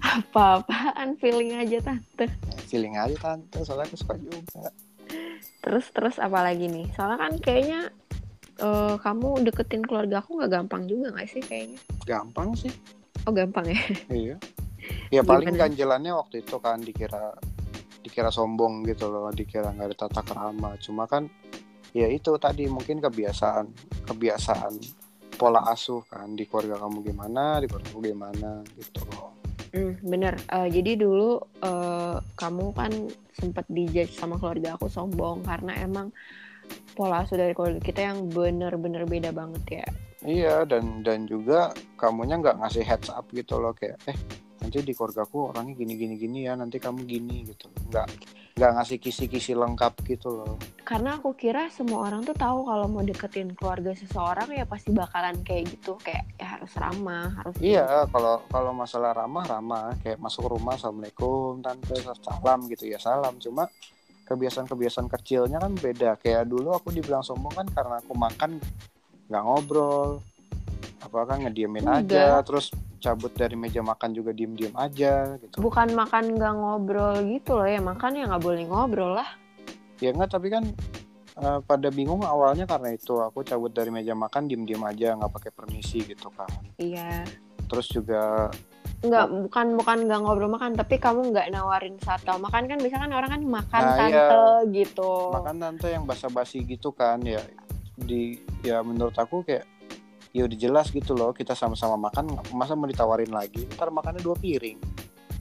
Apa-apaan 0.00 1.16
feeling 1.20 1.56
aja 1.56 1.80
tante. 1.84 2.28
feeling 2.68 2.96
aja 2.96 3.16
tante. 3.16 3.60
Soalnya 3.64 3.88
aku 3.88 3.96
suka 3.96 4.14
juga. 4.16 4.72
Terus 5.60 5.86
terus 5.92 6.16
apa 6.16 6.40
lagi 6.40 6.68
nih? 6.68 6.88
Soalnya 6.96 7.18
kan 7.20 7.32
kayaknya 7.36 7.80
eh, 8.60 8.94
kamu 8.96 9.44
deketin 9.44 9.84
keluarga 9.84 10.20
aku 10.24 10.40
nggak 10.40 10.52
gampang 10.52 10.88
juga 10.88 11.12
nggak 11.12 11.28
sih 11.28 11.42
kayaknya? 11.44 11.80
gampang 12.08 12.56
sih. 12.56 12.72
Oh 13.28 13.32
gampang 13.36 13.68
ya? 13.68 13.80
iya 14.08 14.36
ya 15.10 15.22
paling 15.26 15.50
Gimana? 15.52 15.66
ganjelannya 15.66 16.12
waktu 16.14 16.46
itu 16.46 16.56
kan 16.62 16.78
dikira 16.80 17.34
dikira 18.00 18.30
sombong 18.32 18.86
gitu 18.88 19.10
loh 19.12 19.28
dikira 19.30 19.74
nggak 19.74 19.92
ada 19.92 19.96
tata 20.06 20.22
kerama 20.24 20.78
cuma 20.80 21.04
kan 21.04 21.28
ya 21.92 22.06
itu 22.06 22.30
tadi 22.38 22.70
mungkin 22.70 23.02
kebiasaan 23.02 23.66
kebiasaan 24.06 24.78
pola 25.34 25.66
asuh 25.68 26.04
kan 26.06 26.32
di 26.32 26.46
keluarga 26.46 26.78
kamu 26.80 27.02
gimana 27.02 27.58
di 27.60 27.66
keluarga 27.66 27.88
aku 27.90 28.00
gimana 28.00 28.50
gitu 28.78 29.02
loh 29.12 29.30
Hmm, 29.70 29.94
bener. 30.02 30.34
Eh, 30.50 30.66
jadi 30.66 30.98
dulu 30.98 31.38
eh, 31.62 32.18
kamu 32.34 32.74
kan 32.74 32.90
sempat 33.38 33.62
dijudge 33.70 34.18
sama 34.18 34.34
keluarga 34.34 34.74
aku 34.74 34.90
sombong 34.90 35.46
karena 35.46 35.78
emang 35.78 36.10
pola 36.98 37.22
asuh 37.22 37.38
dari 37.38 37.54
keluarga 37.54 37.78
kita 37.78 38.02
yang 38.02 38.26
bener-bener 38.34 39.06
beda 39.06 39.30
banget 39.30 39.62
ya. 39.70 39.86
iya 40.26 40.66
dan 40.66 41.06
dan 41.06 41.24
juga 41.24 41.70
kamunya 41.94 42.42
nggak 42.42 42.58
ngasih 42.60 42.82
heads 42.82 43.14
up 43.14 43.24
gitu 43.30 43.62
loh 43.62 43.70
kayak 43.70 43.94
eh 44.10 44.18
nanti 44.60 44.84
di 44.84 44.92
keluargaku 44.92 45.52
orangnya 45.52 45.74
gini 45.74 45.94
gini 45.96 46.14
gini 46.20 46.38
ya 46.44 46.54
nanti 46.54 46.76
kamu 46.76 47.08
gini 47.08 47.48
gitu. 47.48 47.66
Nggak 47.88 48.06
nggak 48.60 48.70
ngasih 48.76 48.98
kisi-kisi 49.00 49.56
lengkap 49.56 49.94
gitu 50.04 50.28
loh. 50.36 50.54
Karena 50.84 51.16
aku 51.16 51.32
kira 51.32 51.72
semua 51.72 52.04
orang 52.04 52.28
tuh 52.28 52.36
tahu 52.36 52.68
kalau 52.68 52.86
mau 52.92 53.00
deketin 53.00 53.56
keluarga 53.56 53.96
seseorang 53.96 54.52
ya 54.52 54.68
pasti 54.68 54.92
bakalan 54.92 55.40
kayak 55.40 55.72
gitu, 55.72 55.96
kayak 56.02 56.28
ya 56.36 56.58
harus 56.58 56.72
ramah, 56.76 57.32
harus 57.40 57.54
Iya, 57.56 58.04
kalau 58.12 58.44
kalau 58.52 58.72
masalah 58.76 59.16
ramah 59.16 59.44
ramah. 59.48 59.96
Kayak 60.04 60.20
masuk 60.20 60.52
rumah 60.52 60.76
assalamualaikum 60.76 61.64
tante 61.64 61.96
salam 62.20 62.60
gitu 62.68 62.84
ya 62.84 63.00
salam. 63.00 63.40
Cuma 63.40 63.64
kebiasaan-kebiasaan 64.28 65.08
kecilnya 65.08 65.58
kan 65.58 65.72
beda. 65.74 66.20
Kayak 66.20 66.46
dulu 66.46 66.76
aku 66.76 66.92
dibilang 66.92 67.24
sombong 67.24 67.54
kan 67.54 67.66
karena 67.70 67.96
aku 67.98 68.12
makan 68.12 68.60
nggak 69.30 69.42
ngobrol 69.46 70.18
apa 71.00 71.24
kan 71.24 71.40
ngediemin 71.40 71.88
aja 71.88 72.04
Enggak. 72.04 72.44
terus 72.44 72.66
cabut 73.00 73.32
dari 73.32 73.56
meja 73.56 73.80
makan 73.80 74.12
juga 74.12 74.36
diem-diem 74.36 74.76
aja 74.76 75.40
gitu. 75.40 75.56
Bukan 75.56 75.96
makan 75.96 76.36
nggak 76.36 76.54
ngobrol 76.54 77.16
gitu 77.24 77.56
loh 77.56 77.64
ya 77.64 77.80
makan 77.80 78.20
ya 78.20 78.24
nggak 78.28 78.44
boleh 78.44 78.64
ngobrol 78.68 79.16
lah. 79.16 79.28
Ya 80.04 80.12
enggak 80.12 80.36
tapi 80.36 80.52
kan 80.52 80.68
eh, 81.40 81.58
pada 81.64 81.88
bingung 81.88 82.20
awalnya 82.20 82.68
karena 82.68 82.92
itu. 82.92 83.16
Aku 83.16 83.40
cabut 83.40 83.72
dari 83.72 83.88
meja 83.88 84.12
makan 84.12 84.44
diem-diem 84.44 84.84
aja 84.84 85.16
nggak 85.16 85.32
pakai 85.32 85.50
permisi 85.56 86.04
gitu 86.04 86.28
kan. 86.36 86.52
Iya. 86.76 87.24
Terus 87.64 87.88
juga 87.88 88.52
nggak 89.00 89.26
bukan 89.48 89.66
bukan 89.80 89.98
nggak 90.04 90.20
ngobrol 90.20 90.52
makan 90.52 90.76
tapi 90.76 91.00
kamu 91.00 91.32
nggak 91.32 91.48
nawarin 91.56 91.96
satu 92.04 92.36
makan 92.36 92.68
kan 92.68 92.76
bisa 92.84 93.00
kan 93.00 93.08
orang 93.16 93.32
kan 93.32 93.42
makan 93.48 93.80
Nah, 93.80 93.96
tante 93.96 94.12
iya. 94.12 94.68
gitu. 94.76 95.12
Makan 95.32 95.56
tante 95.56 95.88
yang 95.88 96.04
basa-basi 96.04 96.60
gitu 96.68 96.92
kan 96.92 97.24
ya. 97.24 97.40
Di 97.96 98.36
ya 98.60 98.84
menurut 98.84 99.16
aku 99.16 99.40
kayak 99.40 99.64
ya 100.30 100.46
udah 100.46 100.58
jelas 100.58 100.94
gitu 100.94 101.12
loh 101.16 101.34
kita 101.34 101.58
sama-sama 101.58 102.10
makan 102.10 102.38
masa 102.54 102.78
mau 102.78 102.86
ditawarin 102.86 103.30
lagi? 103.34 103.66
Ntar 103.74 103.90
makannya 103.90 104.22
dua 104.22 104.38
piring. 104.38 104.78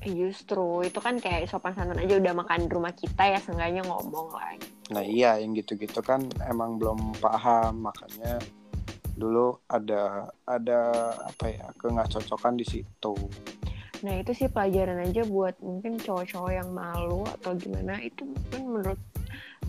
Justru 0.06 0.88
itu 0.88 1.00
kan 1.04 1.20
kayak 1.20 1.52
sopan 1.52 1.76
santun 1.76 2.00
aja 2.00 2.16
udah 2.16 2.34
makan 2.34 2.66
di 2.66 2.72
rumah 2.72 2.96
kita 2.96 3.36
ya 3.36 3.40
seenggaknya 3.44 3.84
ngomong 3.84 4.32
lah 4.32 4.56
nah 4.90 5.06
iya 5.06 5.38
yang 5.38 5.54
gitu-gitu 5.54 6.02
kan 6.02 6.26
emang 6.50 6.82
belum 6.82 7.14
paham 7.22 7.86
makanya 7.86 8.42
dulu 9.14 9.62
ada 9.70 10.32
ada 10.50 10.80
apa 11.28 11.46
ya 11.46 11.68
ke 11.76 11.92
nggak 11.92 12.08
cocokan 12.08 12.56
di 12.56 12.66
situ. 12.66 13.14
Nah 14.00 14.16
itu 14.16 14.32
sih 14.32 14.48
pelajaran 14.48 15.04
aja 15.04 15.28
buat 15.28 15.60
mungkin 15.60 16.00
cowok-cowok 16.00 16.52
yang 16.56 16.72
malu 16.72 17.28
atau 17.28 17.52
gimana 17.60 18.00
itu 18.00 18.24
mungkin 18.24 18.62
menurut 18.64 19.00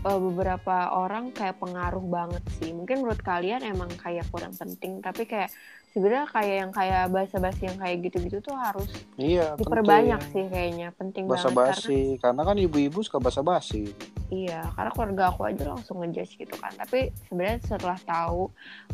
uh, 0.05 0.19
beberapa 0.19 0.93
orang 0.97 1.35
kayak 1.35 1.61
pengaruh 1.61 2.05
banget 2.05 2.45
sih 2.61 2.73
mungkin 2.73 3.05
menurut 3.05 3.21
kalian 3.21 3.62
emang 3.65 3.91
kayak 4.00 4.27
kurang 4.33 4.55
penting 4.57 5.03
tapi 5.05 5.29
kayak 5.29 5.50
sebenarnya 5.91 6.27
kayak 6.31 6.57
yang 6.62 6.71
kayak 6.71 7.05
basa-basi 7.11 7.67
yang 7.67 7.79
kayak 7.83 7.97
gitu-gitu 8.07 8.39
tuh 8.39 8.55
harus 8.55 8.91
iya 9.19 9.59
diperbanyak 9.59 10.23
penting. 10.23 10.33
sih 10.33 10.45
kayaknya 10.47 10.89
penting 10.95 11.25
banget 11.27 11.50
karena 11.50 11.59
basa-basi 11.59 12.00
karena 12.23 12.43
kan 12.47 12.57
ibu-ibu 12.62 12.99
suka 13.03 13.19
basa-basi 13.19 13.91
iya 14.31 14.62
karena 14.79 14.91
keluarga 14.95 15.35
aku 15.35 15.50
aja 15.50 15.65
langsung 15.67 15.99
ngejudge 15.99 16.39
gitu 16.39 16.55
kan 16.62 16.71
tapi 16.79 17.11
sebenarnya 17.27 17.59
setelah 17.67 17.99
tahu 18.07 18.47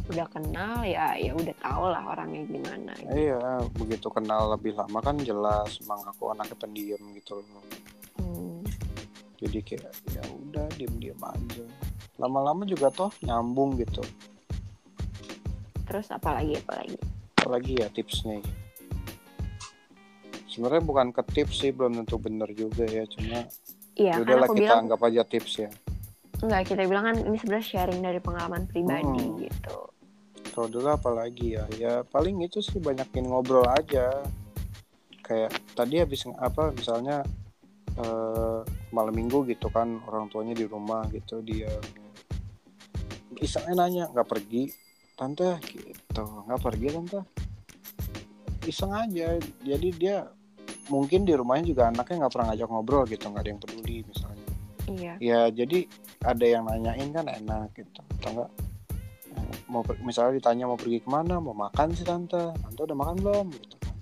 udah 0.08 0.26
kenal 0.32 0.80
ya 0.88 1.12
ya 1.20 1.36
udah 1.36 1.56
tau 1.60 1.84
lah 1.92 2.02
orangnya 2.08 2.48
gimana 2.48 2.92
gitu. 2.96 3.12
iya 3.12 3.60
begitu 3.76 4.08
kenal 4.08 4.56
lebih 4.56 4.72
lama 4.72 4.98
kan 5.04 5.20
jelas 5.20 5.76
emang 5.84 6.00
aku 6.08 6.32
anaknya 6.32 6.56
pendiam 6.56 7.02
gitu 7.12 7.44
loh. 7.44 7.64
Jadi 9.36 9.58
kayak 9.60 9.92
ya 10.12 10.22
udah 10.32 10.66
diem-diem 10.76 11.20
aja. 11.20 11.64
Lama-lama 12.16 12.64
juga 12.64 12.88
toh 12.88 13.12
nyambung 13.20 13.76
gitu. 13.76 14.00
Terus 15.86 16.08
apa 16.10 16.40
lagi 16.40 16.56
apa 16.56 16.72
lagi? 16.82 16.98
Apalagi 17.38 17.72
ya 17.78 17.88
tipsnya? 17.92 18.42
Sebenarnya 20.50 20.82
bukan 20.82 21.12
ke 21.12 21.22
tips 21.36 21.62
sih 21.62 21.70
belum 21.70 22.00
tentu 22.02 22.16
bener 22.16 22.48
juga 22.56 22.88
ya 22.88 23.04
cuma 23.04 23.44
iya 23.92 24.16
kan 24.16 24.24
udahlah 24.24 24.48
aku 24.48 24.56
kita 24.56 24.64
bilang 24.64 24.80
anggap 24.88 25.00
aja 25.04 25.22
tips 25.28 25.52
ya. 25.60 25.70
Enggak 26.40 26.62
kita 26.68 26.82
bilang 26.88 27.04
kan 27.12 27.16
ini 27.20 27.36
sebenarnya 27.36 27.66
sharing 27.68 28.00
dari 28.00 28.20
pengalaman 28.24 28.64
pribadi 28.64 29.24
Hmm. 29.24 29.36
gitu. 29.36 29.78
Kalau 30.56 30.68
dulu 30.72 30.88
apalagi 30.88 31.60
ya? 31.60 31.64
Ya 31.76 31.94
paling 32.08 32.40
itu 32.40 32.64
sih 32.64 32.80
banyakin 32.80 33.28
ngobrol 33.28 33.68
aja. 33.68 34.24
Kayak 35.20 35.52
tadi 35.76 36.00
habis 36.00 36.24
apa 36.40 36.72
misalnya 36.72 37.20
eh, 37.96 38.60
malam 38.92 39.14
minggu 39.14 39.44
gitu 39.48 39.68
kan 39.72 40.00
orang 40.08 40.28
tuanya 40.32 40.54
di 40.56 40.64
rumah 40.68 41.04
gitu 41.12 41.40
dia 41.40 41.70
isengnya 43.40 43.74
nanya 43.84 44.04
nggak 44.12 44.28
pergi? 44.28 44.72
Tante 45.16 45.60
gitu. 45.64 46.24
Nggak 46.48 46.60
pergi 46.60 46.86
tante. 46.92 47.20
Iseng 48.66 48.92
aja. 48.92 49.36
Jadi 49.64 49.88
dia 49.96 50.28
mungkin 50.92 51.26
di 51.26 51.34
rumahnya 51.34 51.66
juga 51.66 51.90
anaknya 51.90 52.26
nggak 52.26 52.32
pernah 52.32 52.46
ngajak 52.52 52.68
ngobrol 52.70 53.04
gitu 53.10 53.24
nggak 53.26 53.42
ada 53.42 53.50
yang 53.50 53.60
peduli 53.60 53.96
misalnya. 54.06 54.46
Iya. 54.86 55.14
Ya 55.18 55.40
jadi 55.50 55.78
ada 56.22 56.44
yang 56.46 56.62
nanyain 56.68 57.10
kan 57.10 57.26
enak 57.26 57.74
gitu 57.74 58.00
atau 58.22 58.28
enggak 58.32 58.50
eh, 59.34 59.56
mau 59.66 59.82
misalnya 60.06 60.38
ditanya 60.38 60.64
mau 60.70 60.78
pergi 60.78 61.02
ke 61.02 61.08
mana 61.10 61.42
mau 61.42 61.56
makan 61.56 61.92
sih 61.92 62.06
tante? 62.06 62.54
Tante 62.54 62.80
udah 62.80 62.96
makan 62.96 63.16
belum? 63.20 63.46
gitu 63.56 63.76
kan. 63.82 63.96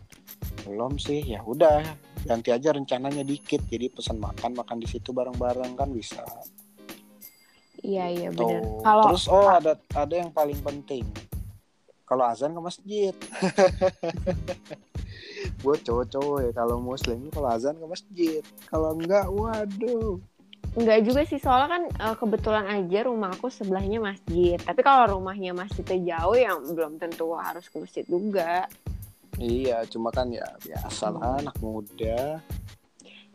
Belum 0.68 0.92
sih. 1.00 1.24
Ya 1.24 1.40
udah 1.40 1.80
ganti 2.24 2.50
aja 2.50 2.72
rencananya 2.72 3.22
dikit 3.22 3.60
jadi 3.68 3.92
pesan 3.92 4.18
makan 4.18 4.56
makan 4.56 4.80
di 4.80 4.88
situ 4.88 5.12
bareng-bareng 5.12 5.76
kan 5.76 5.92
bisa 5.92 6.24
iya 7.84 8.08
iya 8.08 8.28
Tuh. 8.32 8.40
benar 8.40 8.60
kalau 8.80 9.04
terus 9.12 9.24
oh 9.28 9.48
ada 9.48 9.76
ada 9.92 10.14
yang 10.16 10.32
paling 10.32 10.58
penting 10.64 11.04
kalau 12.04 12.24
azan 12.28 12.52
ke 12.52 12.60
masjid 12.60 13.14
buat 15.64 15.80
cowok-cowok 15.84 16.38
ya 16.48 16.50
kalau 16.52 16.76
muslim 16.80 17.28
kalau 17.28 17.48
azan 17.52 17.76
ke 17.76 17.86
masjid 17.86 18.42
kalau 18.68 18.96
enggak 18.96 19.28
waduh 19.28 20.20
Enggak 20.74 21.06
juga 21.06 21.22
sih 21.22 21.38
soalnya 21.38 21.70
kan 21.70 21.82
eh, 21.86 22.16
kebetulan 22.18 22.66
aja 22.66 23.06
rumah 23.06 23.30
aku 23.30 23.46
sebelahnya 23.46 24.02
masjid. 24.02 24.58
Tapi 24.58 24.82
kalau 24.82 25.18
rumahnya 25.18 25.54
masjidnya 25.54 26.18
jauh 26.18 26.34
ya 26.34 26.50
belum 26.58 26.98
tentu 26.98 27.30
harus 27.38 27.70
ke 27.70 27.78
masjid 27.78 28.02
juga. 28.10 28.66
Iya, 29.38 29.82
cuma 29.90 30.14
kan 30.14 30.30
ya 30.30 30.46
biasa 30.62 31.10
lah 31.10 31.42
anak 31.42 31.56
muda. 31.58 32.38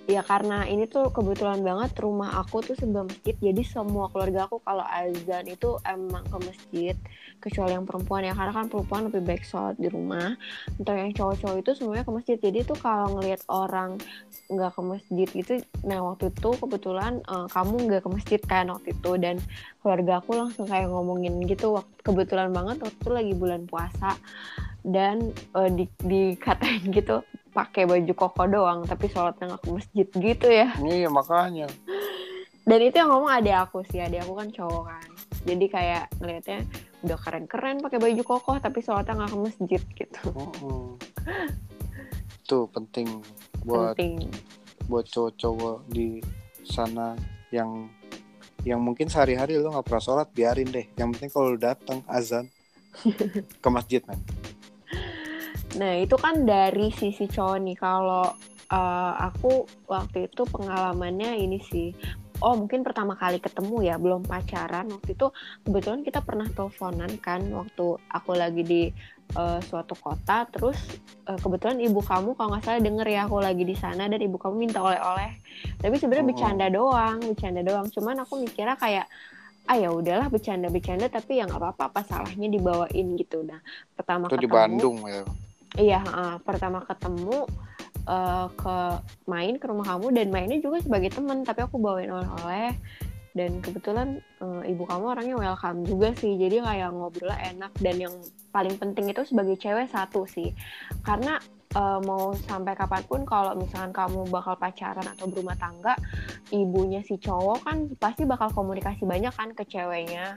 Ya 0.09 0.25
karena 0.25 0.65
ini 0.65 0.89
tuh 0.89 1.13
kebetulan 1.13 1.61
banget 1.61 1.93
rumah 2.01 2.41
aku 2.41 2.65
tuh 2.65 2.73
sebelah 2.73 3.05
masjid. 3.05 3.37
Jadi 3.37 3.61
semua 3.61 4.09
keluarga 4.09 4.49
aku 4.49 4.57
kalau 4.65 4.81
azan 4.81 5.45
itu 5.45 5.77
emang 5.85 6.25
ke 6.25 6.37
masjid. 6.49 6.95
Kecuali 7.37 7.77
yang 7.77 7.85
perempuan 7.85 8.25
ya 8.25 8.33
karena 8.33 8.49
kan 8.49 8.73
perempuan 8.73 9.05
lebih 9.05 9.21
baik 9.21 9.45
sholat 9.45 9.77
di 9.77 9.85
rumah. 9.85 10.33
Untuk 10.81 10.97
yang 10.97 11.13
cowok-cowok 11.13 11.57
itu 11.61 11.71
semuanya 11.77 12.09
ke 12.09 12.13
masjid. 12.15 12.37
Jadi 12.41 12.59
tuh 12.65 12.77
kalau 12.81 13.21
ngelihat 13.21 13.45
orang 13.53 14.01
nggak 14.49 14.71
ke 14.73 14.81
masjid 14.81 15.27
gitu, 15.29 15.53
nah 15.85 16.01
waktu 16.01 16.33
itu 16.33 16.49
kebetulan 16.57 17.21
eh, 17.21 17.47
kamu 17.53 17.75
nggak 17.85 18.01
ke 18.01 18.09
masjid 18.09 18.41
kan 18.41 18.65
waktu 18.73 18.97
itu 18.97 19.11
dan 19.21 19.37
keluarga 19.85 20.25
aku 20.25 20.33
langsung 20.33 20.65
kayak 20.65 20.89
ngomongin 20.89 21.37
gitu. 21.45 21.77
Waktu, 21.77 21.93
kebetulan 22.01 22.49
banget 22.49 22.81
waktu 22.81 22.97
itu 22.97 23.11
lagi 23.13 23.33
bulan 23.37 23.69
puasa 23.69 24.17
dan 24.83 25.35
eh, 25.35 25.69
di, 25.73 25.85
dikatain 26.03 26.87
gitu 26.97 27.23
pakai 27.49 27.89
baju 27.89 28.13
koko 28.13 28.43
doang 28.45 28.79
tapi 28.85 29.09
sholatnya 29.09 29.55
nggak 29.55 29.61
ke 29.65 29.69
masjid 29.73 30.07
gitu 30.07 30.47
ya. 30.47 30.69
Iya 30.79 31.09
makanya. 31.09 31.67
Dan 32.63 32.79
itu 32.85 33.01
yang 33.01 33.09
ngomong 33.09 33.33
ada 33.33 33.65
aku 33.65 33.81
sih 33.89 33.97
ada 33.97 34.21
aku 34.21 34.37
kan 34.37 34.47
cowok 34.53 34.83
kan. 34.85 35.07
Jadi 35.49 35.65
kayak 35.67 36.03
ngelihatnya 36.21 36.59
udah 37.01 37.17
keren-keren 37.17 37.81
pakai 37.81 37.97
baju 37.97 38.23
koko 38.23 38.51
tapi 38.61 38.79
sholatnya 38.85 39.17
nggak 39.17 39.31
ke 39.33 39.39
masjid 39.39 39.81
gitu. 39.97 40.21
Mm-mm. 40.31 40.95
tuh 42.49 42.65
penting 42.73 43.21
buat 43.61 43.93
penting. 43.93 44.25
buat 44.89 45.05
cowok-cowok 45.05 45.85
di 45.93 46.17
sana 46.65 47.13
yang 47.53 47.85
yang 48.65 48.81
mungkin 48.81 49.05
sehari-hari 49.05 49.61
lo 49.61 49.69
nggak 49.69 49.85
pernah 49.85 50.03
sholat 50.03 50.27
biarin 50.33 50.69
deh. 50.69 50.85
Yang 50.97 51.07
penting 51.17 51.29
kalau 51.33 51.53
lu 51.53 51.59
datang 51.61 52.01
azan 52.09 52.45
ke 53.63 53.69
masjid 53.69 54.01
man 54.05 54.17
Nah, 55.77 56.01
itu 56.01 56.15
kan 56.17 56.47
dari 56.49 56.89
sisi 56.89 57.29
cowok 57.29 57.57
nih. 57.61 57.77
Kalau 57.77 58.25
eh, 58.69 59.13
aku 59.27 59.65
waktu 59.85 60.29
itu 60.31 60.45
pengalamannya 60.49 61.37
ini 61.37 61.59
sih. 61.61 61.93
Oh, 62.39 62.55
mungkin 62.55 62.87
pertama 62.87 63.19
kali 63.19 63.43
ketemu 63.43 63.83
ya, 63.83 63.95
belum 63.99 64.23
pacaran. 64.23 64.87
Waktu 64.89 65.11
itu 65.13 65.27
kebetulan 65.67 66.01
kita 66.07 66.23
pernah 66.23 66.47
teleponan 66.47 67.19
kan 67.19 67.43
waktu 67.51 67.99
aku 68.09 68.31
lagi 68.33 68.63
di 68.63 68.81
eh, 69.35 69.59
suatu 69.61 69.93
kota. 69.99 70.47
Terus 70.49 70.79
eh, 71.27 71.37
kebetulan 71.37 71.77
ibu 71.83 71.99
kamu 72.01 72.33
kalau 72.33 72.55
nggak 72.55 72.63
salah 72.65 72.81
denger 72.81 73.07
ya 73.11 73.21
aku 73.27 73.37
lagi 73.43 73.63
di 73.67 73.75
sana 73.77 74.07
dan 74.09 74.17
ibu 74.23 74.39
kamu 74.39 74.55
minta 74.57 74.79
oleh-oleh. 74.81 75.37
Tapi 75.77 75.95
sebenarnya 75.99 76.25
Oh. 76.25 76.29
bercanda 76.31 76.65
doang, 76.71 77.17
bercanda 77.21 77.61
doang. 77.61 77.85
Cuman 77.91 78.23
aku 78.23 78.39
mikirnya 78.41 78.73
kayak 78.79 79.05
ah 79.69 79.77
ya 79.77 79.93
udahlah 79.93 80.33
bercanda-bercanda 80.33 81.13
tapi 81.13 81.37
yang 81.37 81.53
apa-apa 81.53 81.93
apa 81.93 82.01
salahnya 82.01 82.49
dibawain 82.49 83.13
gitu 83.21 83.45
nah 83.45 83.61
pertama 83.93 84.25
itu 84.25 84.33
di 84.41 84.49
ketemu 84.49 84.55
Bandung 84.57 84.97
ya 85.05 85.21
Iya, 85.79 86.03
heeh. 86.03 86.33
pertama 86.43 86.83
ketemu 86.83 87.47
eh, 88.03 88.47
ke 88.59 88.77
main 89.31 89.55
ke 89.55 89.65
rumah 89.71 89.95
kamu 89.95 90.07
dan 90.11 90.27
mainnya 90.27 90.59
juga 90.59 90.83
sebagai 90.83 91.15
teman, 91.15 91.47
tapi 91.47 91.63
aku 91.63 91.79
bawain 91.79 92.11
oleh-oleh. 92.11 92.75
Dan 93.31 93.63
kebetulan 93.63 94.19
eh, 94.43 94.71
ibu 94.75 94.83
kamu 94.83 95.05
orangnya 95.15 95.35
welcome 95.39 95.87
juga 95.87 96.11
sih, 96.19 96.35
jadi 96.35 96.59
kayak 96.59 96.91
ngobrol 96.91 97.31
enak. 97.31 97.71
Dan 97.79 97.95
yang 97.95 98.15
paling 98.51 98.75
penting 98.75 99.07
itu 99.07 99.23
sebagai 99.23 99.55
cewek 99.55 99.87
satu 99.87 100.27
sih, 100.27 100.51
karena 101.07 101.39
eh, 101.71 101.99
mau 102.03 102.35
sampai 102.35 102.75
kapan 102.75 103.03
pun 103.07 103.23
kalau 103.23 103.55
misalkan 103.55 103.95
kamu 103.95 104.27
bakal 104.27 104.59
pacaran 104.59 105.07
atau 105.07 105.31
berumah 105.31 105.55
tangga, 105.55 105.95
ibunya 106.51 106.99
si 107.07 107.15
cowok 107.15 107.59
kan 107.63 107.77
pasti 107.95 108.27
bakal 108.27 108.51
komunikasi 108.51 109.07
banyak 109.07 109.31
kan 109.31 109.55
ke 109.55 109.63
ceweknya 109.63 110.35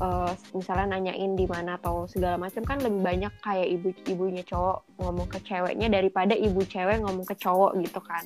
eh, 0.00 0.32
misalnya 0.56 0.96
nanyain 0.96 1.36
di 1.36 1.44
mana 1.44 1.76
atau 1.76 2.08
segala 2.08 2.40
macam 2.40 2.62
kan 2.64 2.78
lebih 2.80 3.02
banyak 3.02 3.32
kayak 3.44 3.68
ibu 3.68 3.88
ibunya 4.08 4.42
cowok 4.46 4.86
ngomong 5.02 5.28
ke 5.28 5.38
ceweknya 5.44 5.88
daripada 5.92 6.32
ibu 6.32 6.60
cewek 6.64 7.02
ngomong 7.02 7.26
ke 7.26 7.36
cowok 7.36 7.76
gitu 7.82 8.00
kan. 8.00 8.24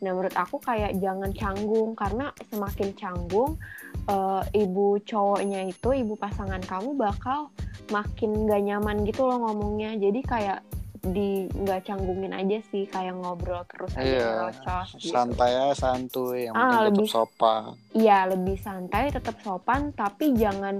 Nah 0.00 0.16
menurut 0.16 0.32
aku 0.32 0.56
kayak 0.62 0.96
jangan 0.96 1.30
canggung 1.36 1.92
karena 1.92 2.32
semakin 2.48 2.88
canggung 2.94 3.58
eh, 4.06 4.42
ibu 4.54 5.00
cowoknya 5.02 5.70
itu 5.72 5.88
ibu 5.92 6.14
pasangan 6.14 6.62
kamu 6.64 6.94
bakal 6.96 7.50
makin 7.90 8.46
gak 8.46 8.62
nyaman 8.62 9.02
gitu 9.02 9.26
loh 9.26 9.50
ngomongnya. 9.50 9.98
Jadi 9.98 10.20
kayak 10.22 10.60
di 11.00 11.48
nggak 11.48 11.80
canggungin 11.82 12.30
aja 12.30 12.60
sih 12.68 12.84
kayak 12.84 13.16
ngobrol 13.16 13.64
terus 13.64 13.92
aja 13.96 14.04
iya 14.04 14.52
gitu. 14.92 15.10
santai 15.10 15.50
aja 15.56 15.72
santuy 15.74 16.44
yang 16.44 16.54
Ah, 16.54 16.84
lebih- 16.86 17.08
sopan 17.08 17.72
Iya 17.90 18.28
lebih 18.28 18.54
santai, 18.56 19.10
tetap 19.10 19.34
sopan, 19.42 19.90
tapi 19.90 20.30
jangan 20.32 20.78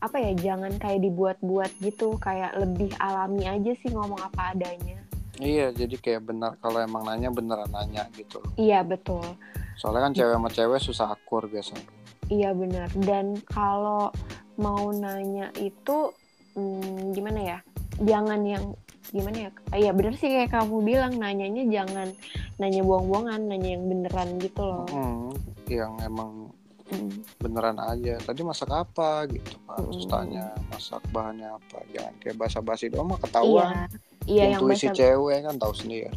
apa 0.00 0.16
ya, 0.16 0.32
jangan 0.34 0.74
kayak 0.76 0.98
dibuat-buat 0.98 1.78
gitu, 1.78 2.16
kayak 2.18 2.56
lebih 2.56 2.90
alami 2.98 3.44
aja 3.44 3.70
sih 3.78 3.92
ngomong 3.92 4.18
apa 4.18 4.50
adanya. 4.50 4.98
iya 5.38 5.70
jadi 5.70 5.94
kayak 5.94 6.22
benar 6.26 6.52
kalau 6.58 6.80
emang 6.80 7.00
nanya 7.00 7.30
beneran 7.30 7.70
nanya 7.70 8.04
gitu 8.12 8.42
Iya 8.56 8.82
betul, 8.82 9.24
soalnya 9.72 10.04
kan 10.04 10.12
cewek 10.12 10.34
sama 10.34 10.48
cewek 10.50 10.80
susah 10.80 11.06
akur 11.08 11.46
biasanya 11.46 11.86
iya 12.28 12.50
benar. 12.52 12.88
Dan 12.92 13.40
kalau 13.46 14.12
mau 14.56 14.90
nanya 14.90 15.48
itu 15.54 16.12
hmm, 16.52 17.12
gimana 17.12 17.40
ya? 17.40 17.58
Jangan 17.96 18.40
yang 18.42 18.64
gimana 19.10 19.36
ya? 19.46 19.50
Iya 19.74 19.90
bener 19.90 20.14
sih 20.14 20.30
kayak 20.30 20.50
kamu 20.50 20.76
bilang, 20.82 21.12
nanyanya 21.14 21.64
jangan 21.66 22.08
nanya 22.56 22.82
buang-buangan, 22.82 23.40
nanya 23.42 23.76
yang 23.76 23.84
beneran 23.86 24.28
gitu 24.38 24.62
loh. 24.62 24.86
Hmm, 24.88 25.34
yang 25.66 25.92
emang 26.00 26.50
Hmm. 26.90 27.22
beneran 27.38 27.78
aja 27.78 28.18
tadi 28.18 28.42
masak 28.42 28.66
apa 28.66 29.22
gitu 29.30 29.62
kan 29.62 29.78
terus 29.78 30.02
Mm. 30.02 30.10
tanya 30.10 30.44
masak 30.74 30.98
bahannya 31.14 31.46
apa 31.46 31.86
jangan 31.94 32.14
kayak 32.18 32.34
basa-basi 32.34 32.90
doang 32.90 33.14
mah 33.14 33.20
ketahuan 33.22 33.86
Iya, 34.26 34.50
iya 34.50 34.58
yang 34.58 34.66
bahasa 34.66 34.90
cewek 34.90 35.38
kan 35.46 35.54
tahu 35.54 35.70
sendiri 35.70 36.10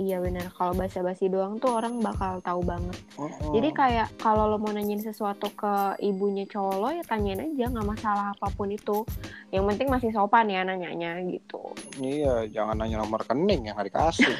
iya 0.00 0.18
benar. 0.18 0.50
Kalau 0.54 0.74
basa-basi 0.74 1.30
doang 1.30 1.58
tuh 1.62 1.78
orang 1.78 2.02
bakal 2.02 2.42
tahu 2.42 2.60
banget. 2.66 2.98
Mm-mm. 3.18 3.52
Jadi 3.54 3.68
kayak 3.70 4.08
kalau 4.18 4.50
lo 4.50 4.58
mau 4.58 4.74
nanyain 4.74 5.00
sesuatu 5.00 5.50
ke 5.54 5.98
ibunya 6.02 6.44
cowok 6.50 6.76
lo 6.78 6.88
ya 6.90 7.04
tanyain 7.06 7.40
aja 7.40 7.70
nggak 7.70 7.88
masalah 7.88 8.34
apa 8.34 8.48
pun 8.54 8.70
itu. 8.74 9.06
Yang 9.54 9.64
penting 9.70 9.88
masih 9.90 10.10
sopan 10.10 10.50
ya 10.50 10.66
nanyanya 10.66 11.22
gitu. 11.30 11.62
iya 12.02 12.42
jangan 12.50 12.74
nanya 12.82 12.98
nomor 13.06 13.22
rekening 13.22 13.70
yang 13.70 13.78
nggak 13.78 13.94
dikasih 13.94 14.34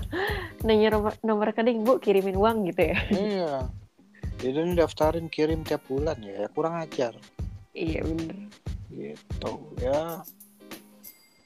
Nanya 0.66 0.98
nomor, 0.98 1.12
nomor 1.22 1.44
rekening 1.54 1.86
bu 1.86 2.02
kirimin 2.02 2.34
uang 2.34 2.66
gitu 2.66 2.90
ya. 2.90 2.98
iya 3.14 3.54
jadi 4.38 4.66
ini 4.66 4.74
daftarin 4.78 5.26
kirim 5.26 5.66
tiap 5.66 5.82
bulan 5.90 6.18
ya, 6.22 6.46
ya 6.46 6.48
kurang 6.50 6.78
ajar 6.78 7.14
iya 7.74 8.02
bener. 8.02 8.50
gitu 8.90 9.52
ya 9.82 10.22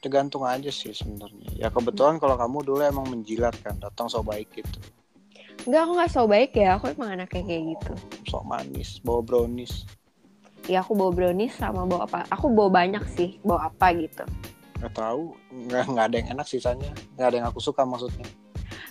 tergantung 0.03 0.43
aja 0.43 0.67
sih 0.67 0.91
sebenarnya 0.91 1.47
ya 1.55 1.71
kebetulan 1.71 2.19
kalau 2.19 2.35
kamu 2.35 2.59
dulu 2.67 2.81
emang 2.83 3.07
menjilat 3.07 3.55
kan 3.63 3.79
datang 3.79 4.11
so 4.11 4.19
baik 4.19 4.51
gitu 4.51 4.79
Enggak 5.63 5.81
aku 5.87 5.91
nggak 5.95 6.11
so 6.11 6.27
baik 6.27 6.51
ya. 6.59 6.75
Aku 6.75 6.91
emang 6.91 7.15
anaknya 7.15 7.39
kayak 7.47 7.63
gitu. 7.77 7.93
sok 8.27 8.43
manis 8.43 8.99
bawa 8.99 9.23
brownies 9.23 9.87
Ya 10.67 10.83
aku 10.83 10.91
bawa 10.91 11.15
brownies 11.15 11.55
sama 11.55 11.87
bawa 11.87 12.03
apa? 12.03 12.27
Aku 12.35 12.51
bawa 12.51 12.83
banyak 12.83 12.99
sih. 13.15 13.39
Bawa 13.47 13.71
apa 13.71 13.95
gitu. 13.95 14.27
nggak 14.83 14.99
tahu 14.99 15.31
nggak 15.71 15.83
nggak 15.87 16.05
ada 16.11 16.15
yang 16.19 16.29
enak 16.35 16.43
sisanya 16.43 16.91
nggak 17.15 17.27
ada 17.31 17.35
yang 17.39 17.47
aku 17.47 17.63
suka 17.63 17.87
maksudnya 17.87 18.27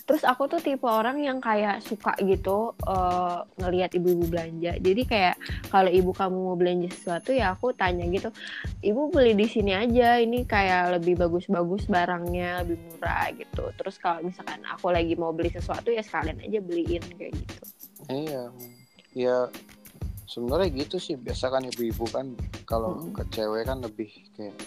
Terus 0.03 0.27
aku 0.27 0.51
tuh 0.51 0.59
tipe 0.59 0.83
orang 0.83 1.23
yang 1.23 1.39
kayak 1.39 1.79
suka 1.87 2.13
gitu 2.21 2.75
eh, 2.85 3.39
ngelihat 3.63 3.95
ibu-ibu 3.95 4.27
belanja. 4.27 4.75
Jadi 4.83 5.03
kayak 5.07 5.37
kalau 5.71 5.89
ibu 5.89 6.11
kamu 6.11 6.37
mau 6.37 6.57
belanja 6.59 6.91
sesuatu 6.91 7.31
ya 7.31 7.55
aku 7.55 7.71
tanya 7.73 8.03
gitu, 8.11 8.35
ibu 8.83 9.09
beli 9.15 9.39
di 9.39 9.47
sini 9.47 9.73
aja. 9.73 10.19
Ini 10.19 10.43
kayak 10.45 10.99
lebih 10.99 11.23
bagus-bagus 11.23 11.87
barangnya, 11.87 12.67
lebih 12.67 12.83
murah 12.83 13.31
gitu. 13.31 13.71
Terus 13.79 13.97
kalau 14.03 14.27
misalkan 14.27 14.61
aku 14.67 14.91
lagi 14.91 15.15
mau 15.15 15.31
beli 15.31 15.55
sesuatu 15.55 15.95
ya 15.95 16.03
sekalian 16.03 16.43
aja 16.43 16.59
beliin 16.59 17.03
kayak 17.15 17.33
gitu. 17.39 17.63
Iya, 18.11 18.43
ya 19.15 19.37
sebenarnya 20.27 20.69
gitu 20.75 20.99
sih. 20.99 21.15
Biasa 21.15 21.47
kan 21.47 21.63
ibu-ibu 21.63 22.11
kan 22.11 22.35
kalau 22.67 22.99
Mm. 22.99 23.15
ke 23.15 23.23
cewek 23.31 23.71
kan 23.71 23.79
lebih 23.79 24.11
kayak 24.35 24.59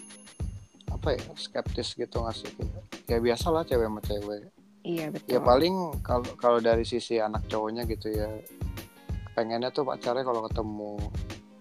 apa 0.96 1.20
ya 1.20 1.22
skeptis 1.36 1.92
gitu 2.00 2.24
ngasih 2.24 2.48
ya 3.12 3.20
biasa 3.20 3.52
lah 3.52 3.68
cewek 3.68 3.84
sama 3.84 4.00
cewek. 4.00 4.55
Iya 4.86 5.10
betul. 5.10 5.34
Ya 5.34 5.40
paling 5.42 5.76
kalau 6.06 6.30
kalau 6.38 6.60
dari 6.62 6.86
sisi 6.86 7.18
anak 7.18 7.50
cowoknya 7.50 7.90
gitu 7.90 8.14
ya 8.14 8.30
pengennya 9.34 9.74
tuh 9.74 9.84
pacarnya 9.84 10.22
kalau 10.22 10.46
ketemu 10.46 10.94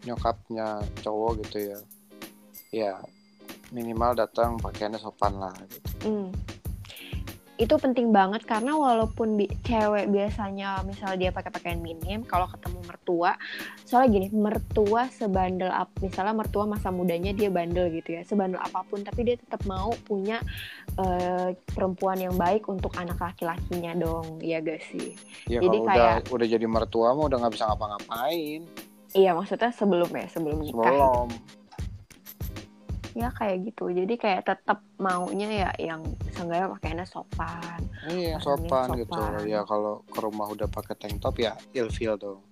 nyokapnya 0.05 0.85
cowok 1.01 1.33
gitu 1.43 1.73
ya, 1.73 1.79
ya 2.71 2.93
minimal 3.73 4.13
datang 4.13 4.61
pakaiannya 4.61 5.01
sopan 5.01 5.41
lah. 5.41 5.57
Gitu. 5.65 5.89
Hmm. 6.05 6.29
Itu 7.55 7.79
penting 7.79 8.11
banget 8.11 8.43
karena 8.43 8.75
walaupun 8.75 9.39
bi- 9.39 9.53
cewek 9.63 10.11
biasanya 10.11 10.83
misalnya 10.83 11.17
dia 11.17 11.31
pakai 11.31 11.55
pakaian 11.55 11.79
minim, 11.79 12.27
kalau 12.27 12.51
ketemu 12.51 12.83
mertua, 12.83 13.39
soalnya 13.87 14.11
gini, 14.11 14.27
mertua 14.35 15.07
sebandel 15.07 15.71
up, 15.71 15.87
misalnya 16.03 16.35
mertua 16.35 16.67
masa 16.67 16.91
mudanya 16.91 17.31
dia 17.31 17.55
bandel 17.55 17.95
gitu 17.95 18.19
ya, 18.19 18.27
sebandel 18.27 18.59
apa 18.59 18.83
pun, 18.83 19.07
tapi 19.07 19.23
dia 19.23 19.37
tetap 19.39 19.63
mau 19.71 19.95
punya 20.03 20.43
eh, 20.99 21.55
perempuan 21.71 22.19
yang 22.19 22.35
baik 22.35 22.67
untuk 22.67 22.91
anak 22.99 23.23
laki-lakinya 23.23 23.95
dong, 23.95 24.43
ya 24.43 24.59
gak 24.59 24.83
sih? 24.91 25.15
Ya 25.47 25.63
Jadi 25.63 25.79
kalau 25.79 25.87
kayak- 25.87 26.27
udah 26.27 26.35
udah 26.35 26.47
jadi 26.51 26.67
mertua 26.67 27.15
mah 27.15 27.25
udah 27.31 27.39
nggak 27.39 27.55
bisa 27.55 27.65
ngapa-ngapain. 27.71 28.61
Iya 29.15 29.31
maksudnya 29.31 29.71
sebelum 29.71 30.11
ya, 30.11 30.27
sebelum 30.27 30.59
nikah. 30.59 30.91
Belum. 30.91 31.29
Ya 33.15 33.31
kayak 33.31 33.71
gitu, 33.71 33.95
jadi 33.95 34.15
kayak 34.19 34.43
tetap 34.43 34.83
maunya 34.99 35.47
ya 35.47 35.71
yang 35.79 36.03
seenggaknya 36.35 36.67
pakaiannya 36.75 37.07
sopan. 37.07 37.81
Iya, 38.11 38.43
Orangnya 38.43 38.43
sopan, 38.43 38.87
gitu. 38.99 39.15
sopan. 39.15 39.47
Ya 39.47 39.61
kalau 39.63 40.03
ke 40.11 40.19
rumah 40.19 40.51
udah 40.51 40.67
pakai 40.67 40.99
tank 40.99 41.23
top 41.23 41.39
ya 41.39 41.55
ilfeel 41.71 42.19
dong. 42.19 42.43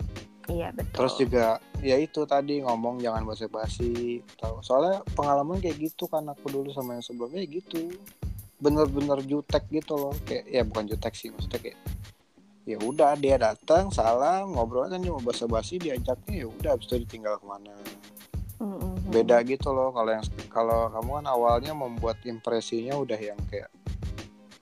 Iya 0.50 0.74
betul. 0.74 0.94
Terus 0.94 1.14
juga 1.18 1.46
ya 1.82 1.96
itu 1.98 2.26
tadi 2.26 2.62
ngomong 2.62 2.98
jangan 3.02 3.22
basa-basi. 3.22 4.22
Tahu. 4.38 4.62
Soalnya 4.62 5.02
pengalaman 5.14 5.62
kayak 5.62 5.78
gitu 5.78 6.10
kan 6.10 6.26
aku 6.26 6.50
dulu 6.50 6.70
sama 6.74 6.98
yang 6.98 7.04
sebelumnya 7.04 7.42
gitu. 7.46 7.94
Bener-bener 8.58 9.22
jutek 9.26 9.66
gitu 9.70 9.94
loh. 9.98 10.14
Kayak 10.26 10.44
ya 10.50 10.62
bukan 10.66 10.84
jutek 10.90 11.14
sih 11.14 11.30
maksudnya 11.30 11.58
kayak 11.58 11.78
ya 12.62 12.78
udah 12.78 13.18
dia 13.18 13.34
datang 13.42 13.90
salam 13.90 14.54
ngobrol 14.54 14.86
kan 14.86 15.02
cuma 15.02 15.18
basa-basi 15.18 15.82
diajaknya 15.82 16.46
ya 16.46 16.46
udah 16.46 16.70
habis 16.78 16.86
itu 16.90 17.02
ditinggal 17.02 17.34
ke 17.38 17.46
mana. 17.46 17.74
Beda 19.12 19.44
gitu 19.44 19.68
loh. 19.76 19.92
Kalau 19.92 20.10
yang 20.10 20.26
kalau 20.48 20.88
kamu 20.88 21.10
kan 21.20 21.26
awalnya 21.28 21.72
membuat 21.76 22.18
impresinya 22.24 22.96
udah 22.96 23.20
yang 23.20 23.38
kayak 23.52 23.68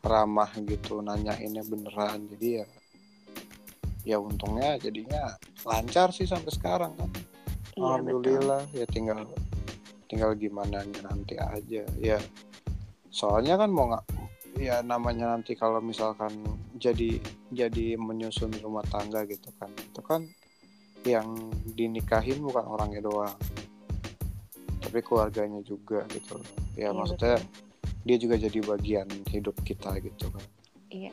ramah 0.02 0.50
gitu 0.66 0.98
nanyainnya 0.98 1.62
beneran. 1.62 2.26
Jadi 2.34 2.48
ya 2.58 2.66
ya 4.02 4.16
untungnya 4.18 4.74
jadinya 4.80 5.38
lancar 5.62 6.10
sih 6.10 6.26
sampai 6.26 6.50
sekarang 6.50 6.92
kan. 6.98 7.10
Iya, 7.78 7.86
alhamdulillah 7.86 8.62
ya 8.74 8.86
tinggal 8.90 9.30
tinggal 10.10 10.34
gimana 10.34 10.82
nanti 10.82 11.38
aja. 11.38 11.86
Ya 11.96 12.18
soalnya 13.14 13.54
kan 13.54 13.70
mau 13.70 13.94
nggak 13.94 14.04
ya 14.58 14.82
namanya 14.82 15.38
nanti 15.38 15.54
kalau 15.54 15.78
misalkan 15.78 16.34
jadi 16.74 17.22
jadi 17.54 17.94
menyusun 17.94 18.50
rumah 18.58 18.82
tangga 18.90 19.22
gitu 19.30 19.54
kan. 19.62 19.70
Itu 19.78 20.02
kan 20.02 20.26
yang 21.06 21.32
dinikahin 21.64 22.44
bukan 22.44 22.66
orangnya 22.68 23.00
doang 23.00 23.32
tapi 24.80 24.98
keluarganya 25.00 25.60
juga 25.62 26.02
gitu 26.10 26.40
ya 26.74 26.90
Iya, 26.90 26.96
maksudnya 26.96 27.36
betul. 27.36 28.02
dia 28.02 28.16
juga 28.16 28.34
jadi 28.36 28.58
bagian 28.64 29.08
hidup 29.28 29.56
kita 29.62 29.90
gitu 30.00 30.26
kan 30.32 30.44
Iya. 30.90 31.12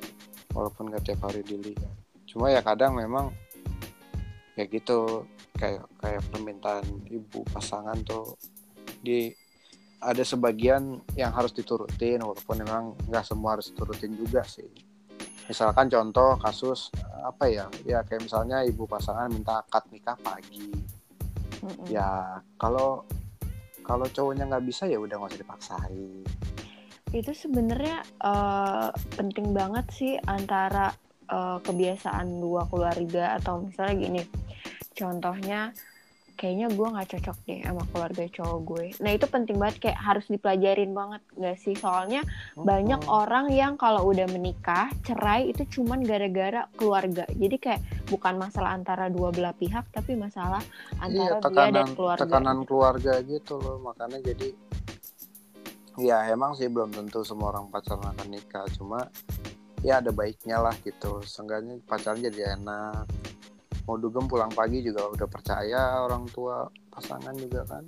walaupun 0.52 0.90
gak 0.90 1.06
tiap 1.06 1.22
hari 1.22 1.44
dilihat 1.44 1.92
cuma 2.26 2.50
ya 2.50 2.60
kadang 2.60 2.96
memang 2.96 3.30
ya 4.56 4.66
gitu 4.66 5.24
kayak 5.54 5.86
kayak 5.98 6.22
permintaan 6.30 6.84
ibu 7.08 7.46
pasangan 7.50 7.98
tuh 8.02 8.34
di 9.00 9.30
ada 9.98 10.22
sebagian 10.22 11.02
yang 11.14 11.34
harus 11.34 11.54
diturutin 11.54 12.22
walaupun 12.22 12.62
memang 12.62 12.84
nggak 13.10 13.26
semua 13.26 13.58
harus 13.58 13.74
diturutin 13.74 14.14
juga 14.14 14.46
sih 14.46 14.70
misalkan 15.46 15.90
contoh 15.90 16.38
kasus 16.38 16.94
apa 17.24 17.50
ya 17.50 17.66
ya 17.82 18.06
kayak 18.06 18.26
misalnya 18.26 18.62
ibu 18.62 18.86
pasangan 18.86 19.30
minta 19.30 19.62
akad 19.62 19.86
nikah 19.90 20.18
pagi 20.20 20.70
Mm-mm. 21.64 21.90
ya 21.90 22.38
kalau 22.62 23.02
kalau 23.88 24.04
cowoknya 24.12 24.52
nggak 24.52 24.66
bisa 24.68 24.84
ya 24.84 25.00
udah 25.00 25.16
nggak 25.16 25.32
usah 25.32 25.42
dipaksain. 25.42 26.24
Itu 27.16 27.32
sebenarnya 27.32 28.04
eh, 28.04 28.90
penting 29.16 29.56
banget 29.56 29.86
sih 29.96 30.14
antara 30.28 30.92
eh, 31.32 31.58
kebiasaan 31.64 32.44
dua 32.44 32.68
keluarga 32.68 33.40
atau 33.40 33.64
misalnya 33.64 33.96
gini 33.96 34.24
contohnya 34.98 35.72
kayaknya 36.38 36.70
gue 36.70 36.88
nggak 36.88 37.10
cocok 37.18 37.38
deh 37.50 37.60
sama 37.66 37.84
keluarga 37.90 38.24
cowok 38.30 38.60
gue. 38.62 38.86
Nah 39.02 39.12
itu 39.18 39.26
penting 39.26 39.58
banget 39.58 39.90
kayak 39.90 40.00
harus 40.00 40.26
dipelajarin 40.30 40.94
banget 40.94 41.22
gak 41.34 41.58
sih? 41.58 41.74
Soalnya 41.74 42.22
banyak 42.54 43.02
Mm-mm. 43.02 43.20
orang 43.26 43.50
yang 43.50 43.74
kalau 43.76 44.06
udah 44.14 44.30
menikah 44.30 44.94
cerai 45.02 45.50
itu 45.50 45.66
cuman 45.82 46.06
gara-gara 46.06 46.70
keluarga. 46.78 47.26
Jadi 47.34 47.58
kayak 47.58 47.82
bukan 48.08 48.38
masalah 48.38 48.78
antara 48.78 49.10
dua 49.10 49.34
belah 49.34 49.58
pihak 49.58 49.90
tapi 49.90 50.14
masalah 50.14 50.62
iya 51.10 51.42
antara 51.42 51.50
dia 51.50 51.74
dan 51.74 51.74
tekanan 51.74 51.88
keluarga. 51.98 52.22
tekanan 52.22 52.60
keluarga 52.70 53.14
gitu 53.26 53.54
loh. 53.58 53.78
Makanya 53.82 54.22
jadi 54.22 54.50
ya 55.98 56.30
emang 56.30 56.54
sih 56.54 56.70
belum 56.70 56.94
tentu 56.94 57.26
semua 57.26 57.50
orang 57.58 57.74
pacaran 57.74 58.14
akan 58.14 58.28
nikah. 58.30 58.70
Cuma 58.78 59.10
ya 59.82 59.98
ada 59.98 60.14
baiknya 60.14 60.62
lah 60.62 60.78
gitu. 60.86 61.18
Seenggaknya 61.26 61.82
pacaran 61.90 62.22
jadi 62.22 62.62
enak 62.62 63.10
mau 63.88 63.96
dugem 63.96 64.28
pulang 64.28 64.52
pagi 64.52 64.84
juga 64.84 65.08
udah 65.08 65.28
percaya 65.32 66.04
orang 66.04 66.28
tua 66.30 66.68
pasangan 66.92 67.34
juga 67.40 67.64
kan 67.64 67.84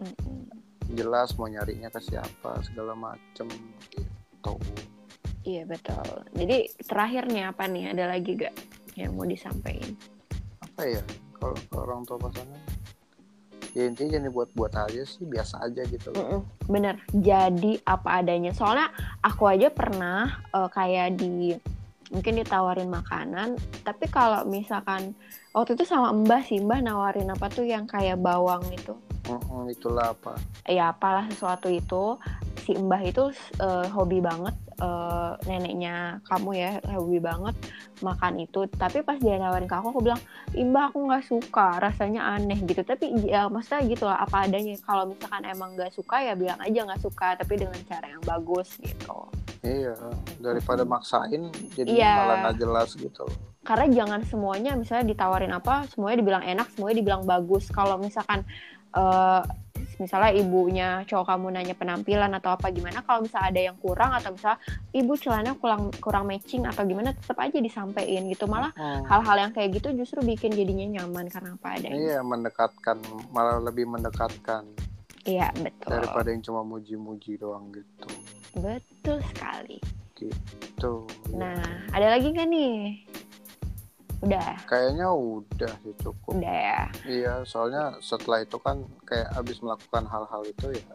Mm-mm. 0.00 0.48
jelas 0.96 1.36
mau 1.36 1.46
nyarinya 1.46 1.92
ke 1.92 2.00
siapa 2.00 2.64
segala 2.64 2.96
macem 2.96 3.46
gitu 3.92 4.56
Iya 5.48 5.64
betul. 5.64 6.28
Jadi 6.36 6.68
terakhir 6.84 7.24
nih 7.32 7.48
apa 7.48 7.64
nih? 7.64 7.96
Ada 7.96 8.04
lagi 8.12 8.36
gak 8.36 8.52
yang 9.00 9.16
mau 9.16 9.24
disampaikan? 9.24 9.96
apa 10.60 10.86
ya 10.86 11.02
kalau 11.34 11.58
orang 11.74 12.06
tua 12.06 12.22
pasangan 12.22 12.60
ya 13.74 13.90
intinya 13.90 14.14
jangan 14.14 14.30
buat-buat 14.30 14.72
aja 14.78 15.02
sih 15.02 15.26
biasa 15.26 15.66
aja 15.66 15.82
gitu 15.88 16.14
loh. 16.14 16.20
Mm-mm, 16.22 16.40
Bener. 16.70 16.94
Jadi 17.16 17.80
apa 17.82 18.22
adanya. 18.22 18.52
Soalnya 18.52 18.92
aku 19.24 19.48
aja 19.48 19.72
pernah 19.72 20.38
eh, 20.52 20.68
kayak 20.68 21.18
di 21.18 21.56
mungkin 22.10 22.40
ditawarin 22.40 22.88
makanan. 22.88 23.56
Tapi 23.84 24.08
kalau 24.08 24.44
misalkan 24.48 25.12
waktu 25.52 25.76
itu 25.76 25.84
sama 25.84 26.12
Mbah 26.12 26.42
sih, 26.44 26.60
Mbah 26.60 26.80
nawarin 26.80 27.28
apa 27.32 27.48
tuh 27.52 27.64
yang 27.64 27.84
kayak 27.84 28.20
bawang 28.20 28.64
itu. 28.72 28.96
Mm-mm, 29.28 29.68
itulah 29.68 30.16
apa 30.16 30.40
Ya 30.64 30.88
apalah 30.88 31.28
sesuatu 31.28 31.68
itu. 31.68 32.16
Si 32.64 32.72
Mbah 32.76 33.00
itu 33.04 33.32
eh, 33.60 33.86
hobi 33.92 34.20
banget 34.24 34.56
eh, 34.80 35.32
neneknya 35.48 36.20
kamu 36.24 36.50
ya 36.56 36.70
hobi 36.96 37.20
banget 37.20 37.56
makan 38.00 38.40
itu. 38.40 38.64
Tapi 38.68 39.04
pas 39.04 39.20
dia 39.20 39.36
nawarin 39.36 39.68
ke 39.68 39.76
aku, 39.76 39.92
aku 39.92 40.00
bilang, 40.04 40.20
Imbah 40.56 40.88
aku 40.92 41.04
nggak 41.08 41.24
suka, 41.28 41.76
rasanya 41.80 42.24
aneh 42.36 42.60
gitu. 42.64 42.80
Tapi 42.80 43.28
ya 43.28 43.52
maksudnya 43.52 43.84
gitu 43.84 44.04
lah, 44.08 44.24
apa 44.24 44.48
adanya. 44.48 44.76
Kalau 44.80 45.08
misalkan 45.08 45.44
emang 45.44 45.76
nggak 45.76 45.92
suka 45.92 46.24
ya 46.24 46.32
bilang 46.32 46.60
aja 46.60 46.80
nggak 46.88 47.02
suka, 47.04 47.36
tapi 47.36 47.60
dengan 47.60 47.80
cara 47.84 48.06
yang 48.08 48.24
bagus 48.24 48.76
gitu. 48.80 49.28
Iya, 49.60 49.94
daripada 50.38 50.82
maksain 50.82 51.50
jadi 51.74 51.90
Iya. 51.90 52.12
malah 52.14 52.36
nggak 52.46 52.56
jelas 52.58 52.94
gitu. 52.94 53.26
loh. 53.26 53.36
Karena 53.62 53.86
jangan 53.92 54.20
semuanya 54.24 54.72
misalnya 54.72 55.10
ditawarin 55.10 55.52
apa, 55.52 55.84
semuanya 55.90 56.16
dibilang 56.18 56.44
enak, 56.46 56.66
semuanya 56.72 56.96
dibilang 56.96 57.22
bagus. 57.24 57.68
Kalau 57.68 57.98
misalkan 57.98 58.46
eh, 58.88 59.42
misalnya 59.98 60.30
ibunya 60.32 60.88
cowok 61.04 61.26
kamu 61.28 61.46
nanya 61.52 61.74
penampilan 61.74 62.30
atau 62.32 62.54
apa 62.54 62.70
gimana, 62.70 63.02
kalau 63.02 63.26
misalnya 63.26 63.48
ada 63.50 63.60
yang 63.68 63.76
kurang 63.76 64.14
atau 64.14 64.30
misalnya 64.32 64.58
ibu 64.94 65.12
celananya 65.12 65.54
kurang 65.58 65.90
kurang 65.98 66.24
matching 66.24 66.64
atau 66.64 66.86
gimana, 66.86 67.12
tetap 67.12 67.36
aja 67.36 67.58
disampaikan 67.58 68.24
gitu. 68.30 68.46
Malah 68.46 68.70
Hmm. 68.72 69.04
hal-hal 69.04 69.36
yang 69.44 69.52
kayak 69.52 69.74
gitu 69.76 69.92
justru 69.92 70.22
bikin 70.22 70.54
jadinya 70.54 71.02
nyaman 71.02 71.26
karena 71.28 71.52
apa 71.52 71.68
adanya. 71.76 71.98
Iya, 71.98 72.18
mendekatkan 72.22 72.96
malah 73.28 73.58
lebih 73.60 73.84
mendekatkan 73.90 74.64
Iya 75.28 75.52
betul, 75.60 75.92
daripada 75.92 76.28
yang 76.32 76.40
cuma 76.40 76.64
muji-muji 76.64 77.36
doang 77.36 77.68
gitu. 77.76 78.08
betul 78.56 79.20
sekali. 79.28 79.76
Tuh. 80.80 81.04
Nah, 81.36 81.62
ada 81.92 82.16
lagi 82.16 82.32
nggak 82.32 82.48
nih? 82.48 83.04
Udah, 84.18 84.58
Kayaknya 84.66 85.14
udah 85.14 85.72
sih 85.84 85.94
cukup. 86.00 86.32
udah 86.34 86.56
ya. 86.58 86.82
Iya, 87.06 87.34
soalnya 87.46 88.00
setelah 88.02 88.42
itu 88.42 88.58
kan 88.58 88.82
kayak 89.06 89.30
abis 89.38 89.62
melakukan 89.62 90.10
hal-hal 90.10 90.42
itu 90.42 90.74
ya 90.74 90.86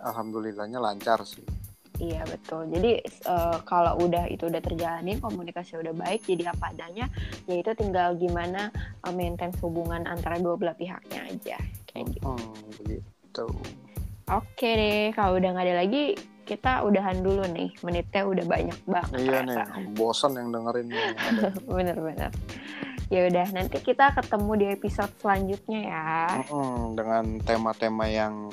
alhamdulillahnya 0.00 0.80
lancar 0.80 1.20
sih. 1.26 1.44
Iya 2.00 2.24
betul. 2.24 2.66
Jadi 2.72 2.98
eh, 3.04 3.58
kalau 3.68 4.00
udah 4.00 4.24
itu 4.26 4.48
udah 4.48 4.58
terjalanin, 4.64 5.20
komunikasi 5.20 5.78
udah 5.78 5.92
baik, 5.94 6.24
jadi 6.24 6.50
apa 6.50 6.72
adanya, 6.74 7.06
ya 7.44 7.54
itu 7.60 7.70
tinggal 7.76 8.16
gimana 8.16 8.72
eh, 9.04 9.12
maintain 9.12 9.52
hubungan 9.60 10.08
antara 10.08 10.40
dua 10.40 10.56
belah 10.56 10.74
pihaknya 10.74 11.28
aja. 11.28 11.60
Kayak 11.92 12.06
gitu. 12.16 12.34
Begitu. 12.82 13.46
Oke 14.32 14.68
deh, 14.72 15.12
kalau 15.12 15.36
udah 15.36 15.50
nggak 15.52 15.66
ada 15.68 15.76
lagi, 15.84 16.16
kita 16.48 16.82
udahan 16.84 17.20
dulu 17.20 17.44
nih. 17.52 17.70
Menitnya 17.84 18.22
udah 18.24 18.44
banyak 18.48 18.78
banget. 18.88 19.18
Iya 19.20 19.38
nih, 19.44 19.56
bosan 19.98 20.36
yang 20.36 20.48
dengerin. 20.50 20.88
Bener-bener. 21.68 22.32
Ya 23.12 23.28
udah, 23.28 23.46
nanti 23.52 23.76
kita 23.84 24.16
ketemu 24.16 24.52
di 24.56 24.66
episode 24.72 25.12
selanjutnya 25.20 25.80
ya. 25.84 26.08
Mm-mm, 26.48 26.96
dengan 26.96 27.24
tema-tema 27.44 28.08
yang 28.08 28.48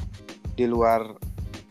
di 0.60 0.68
luar 0.68 1.16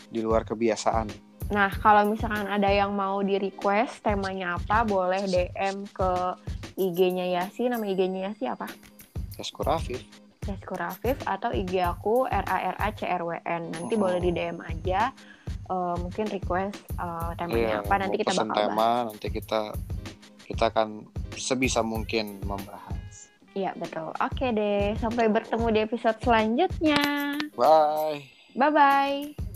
di 0.08 0.24
luar 0.24 0.48
kebiasaan. 0.48 1.28
Nah, 1.52 1.68
kalau 1.80 2.08
misalkan 2.08 2.48
ada 2.48 2.68
yang 2.68 2.92
mau 2.96 3.20
di 3.20 3.36
request 3.36 4.04
temanya 4.04 4.56
apa, 4.56 4.84
boleh 4.88 5.24
DM 5.28 5.84
ke 5.92 6.10
IG-nya 6.76 7.28
Yasi. 7.40 7.68
Nama 7.68 7.84
IG-nya 7.84 8.32
Yasi 8.32 8.44
apa? 8.48 8.68
Yaskur 9.36 9.68
Afif. 9.68 10.27
Yaskur 10.48 10.80
Afif 10.80 11.20
atau 11.22 11.52
IG 11.52 11.78
aku 11.78 12.24
RARACRWN. 12.26 13.62
Nanti 13.70 13.94
Oh. 13.94 14.00
boleh 14.00 14.18
di 14.18 14.30
DM 14.30 14.58
aja. 14.58 15.12
Eh, 15.68 15.94
mungkin 15.98 16.26
request 16.26 16.80
eh, 16.96 17.30
temanya 17.36 17.60
Iya, 17.60 17.78
apa 17.84 17.94
nanti 17.98 18.16
kita 18.16 18.32
bakal 18.32 18.46
bahas. 18.46 18.56
tema, 18.58 18.88
nanti 19.04 19.26
kita 19.28 19.60
kita 20.42 20.64
akan 20.66 20.88
sebisa 21.30 21.84
mungkin 21.84 22.40
membahas. 22.42 23.28
Iya, 23.52 23.76
betul. 23.76 24.08
Oke 24.16 24.48
deh, 24.48 24.96
sampai 24.96 25.28
bertemu 25.28 25.66
di 25.68 25.80
episode 25.82 26.16
selanjutnya. 26.18 27.00
Bye. 27.52 28.24
Bye 28.56 28.72
bye. 28.72 29.47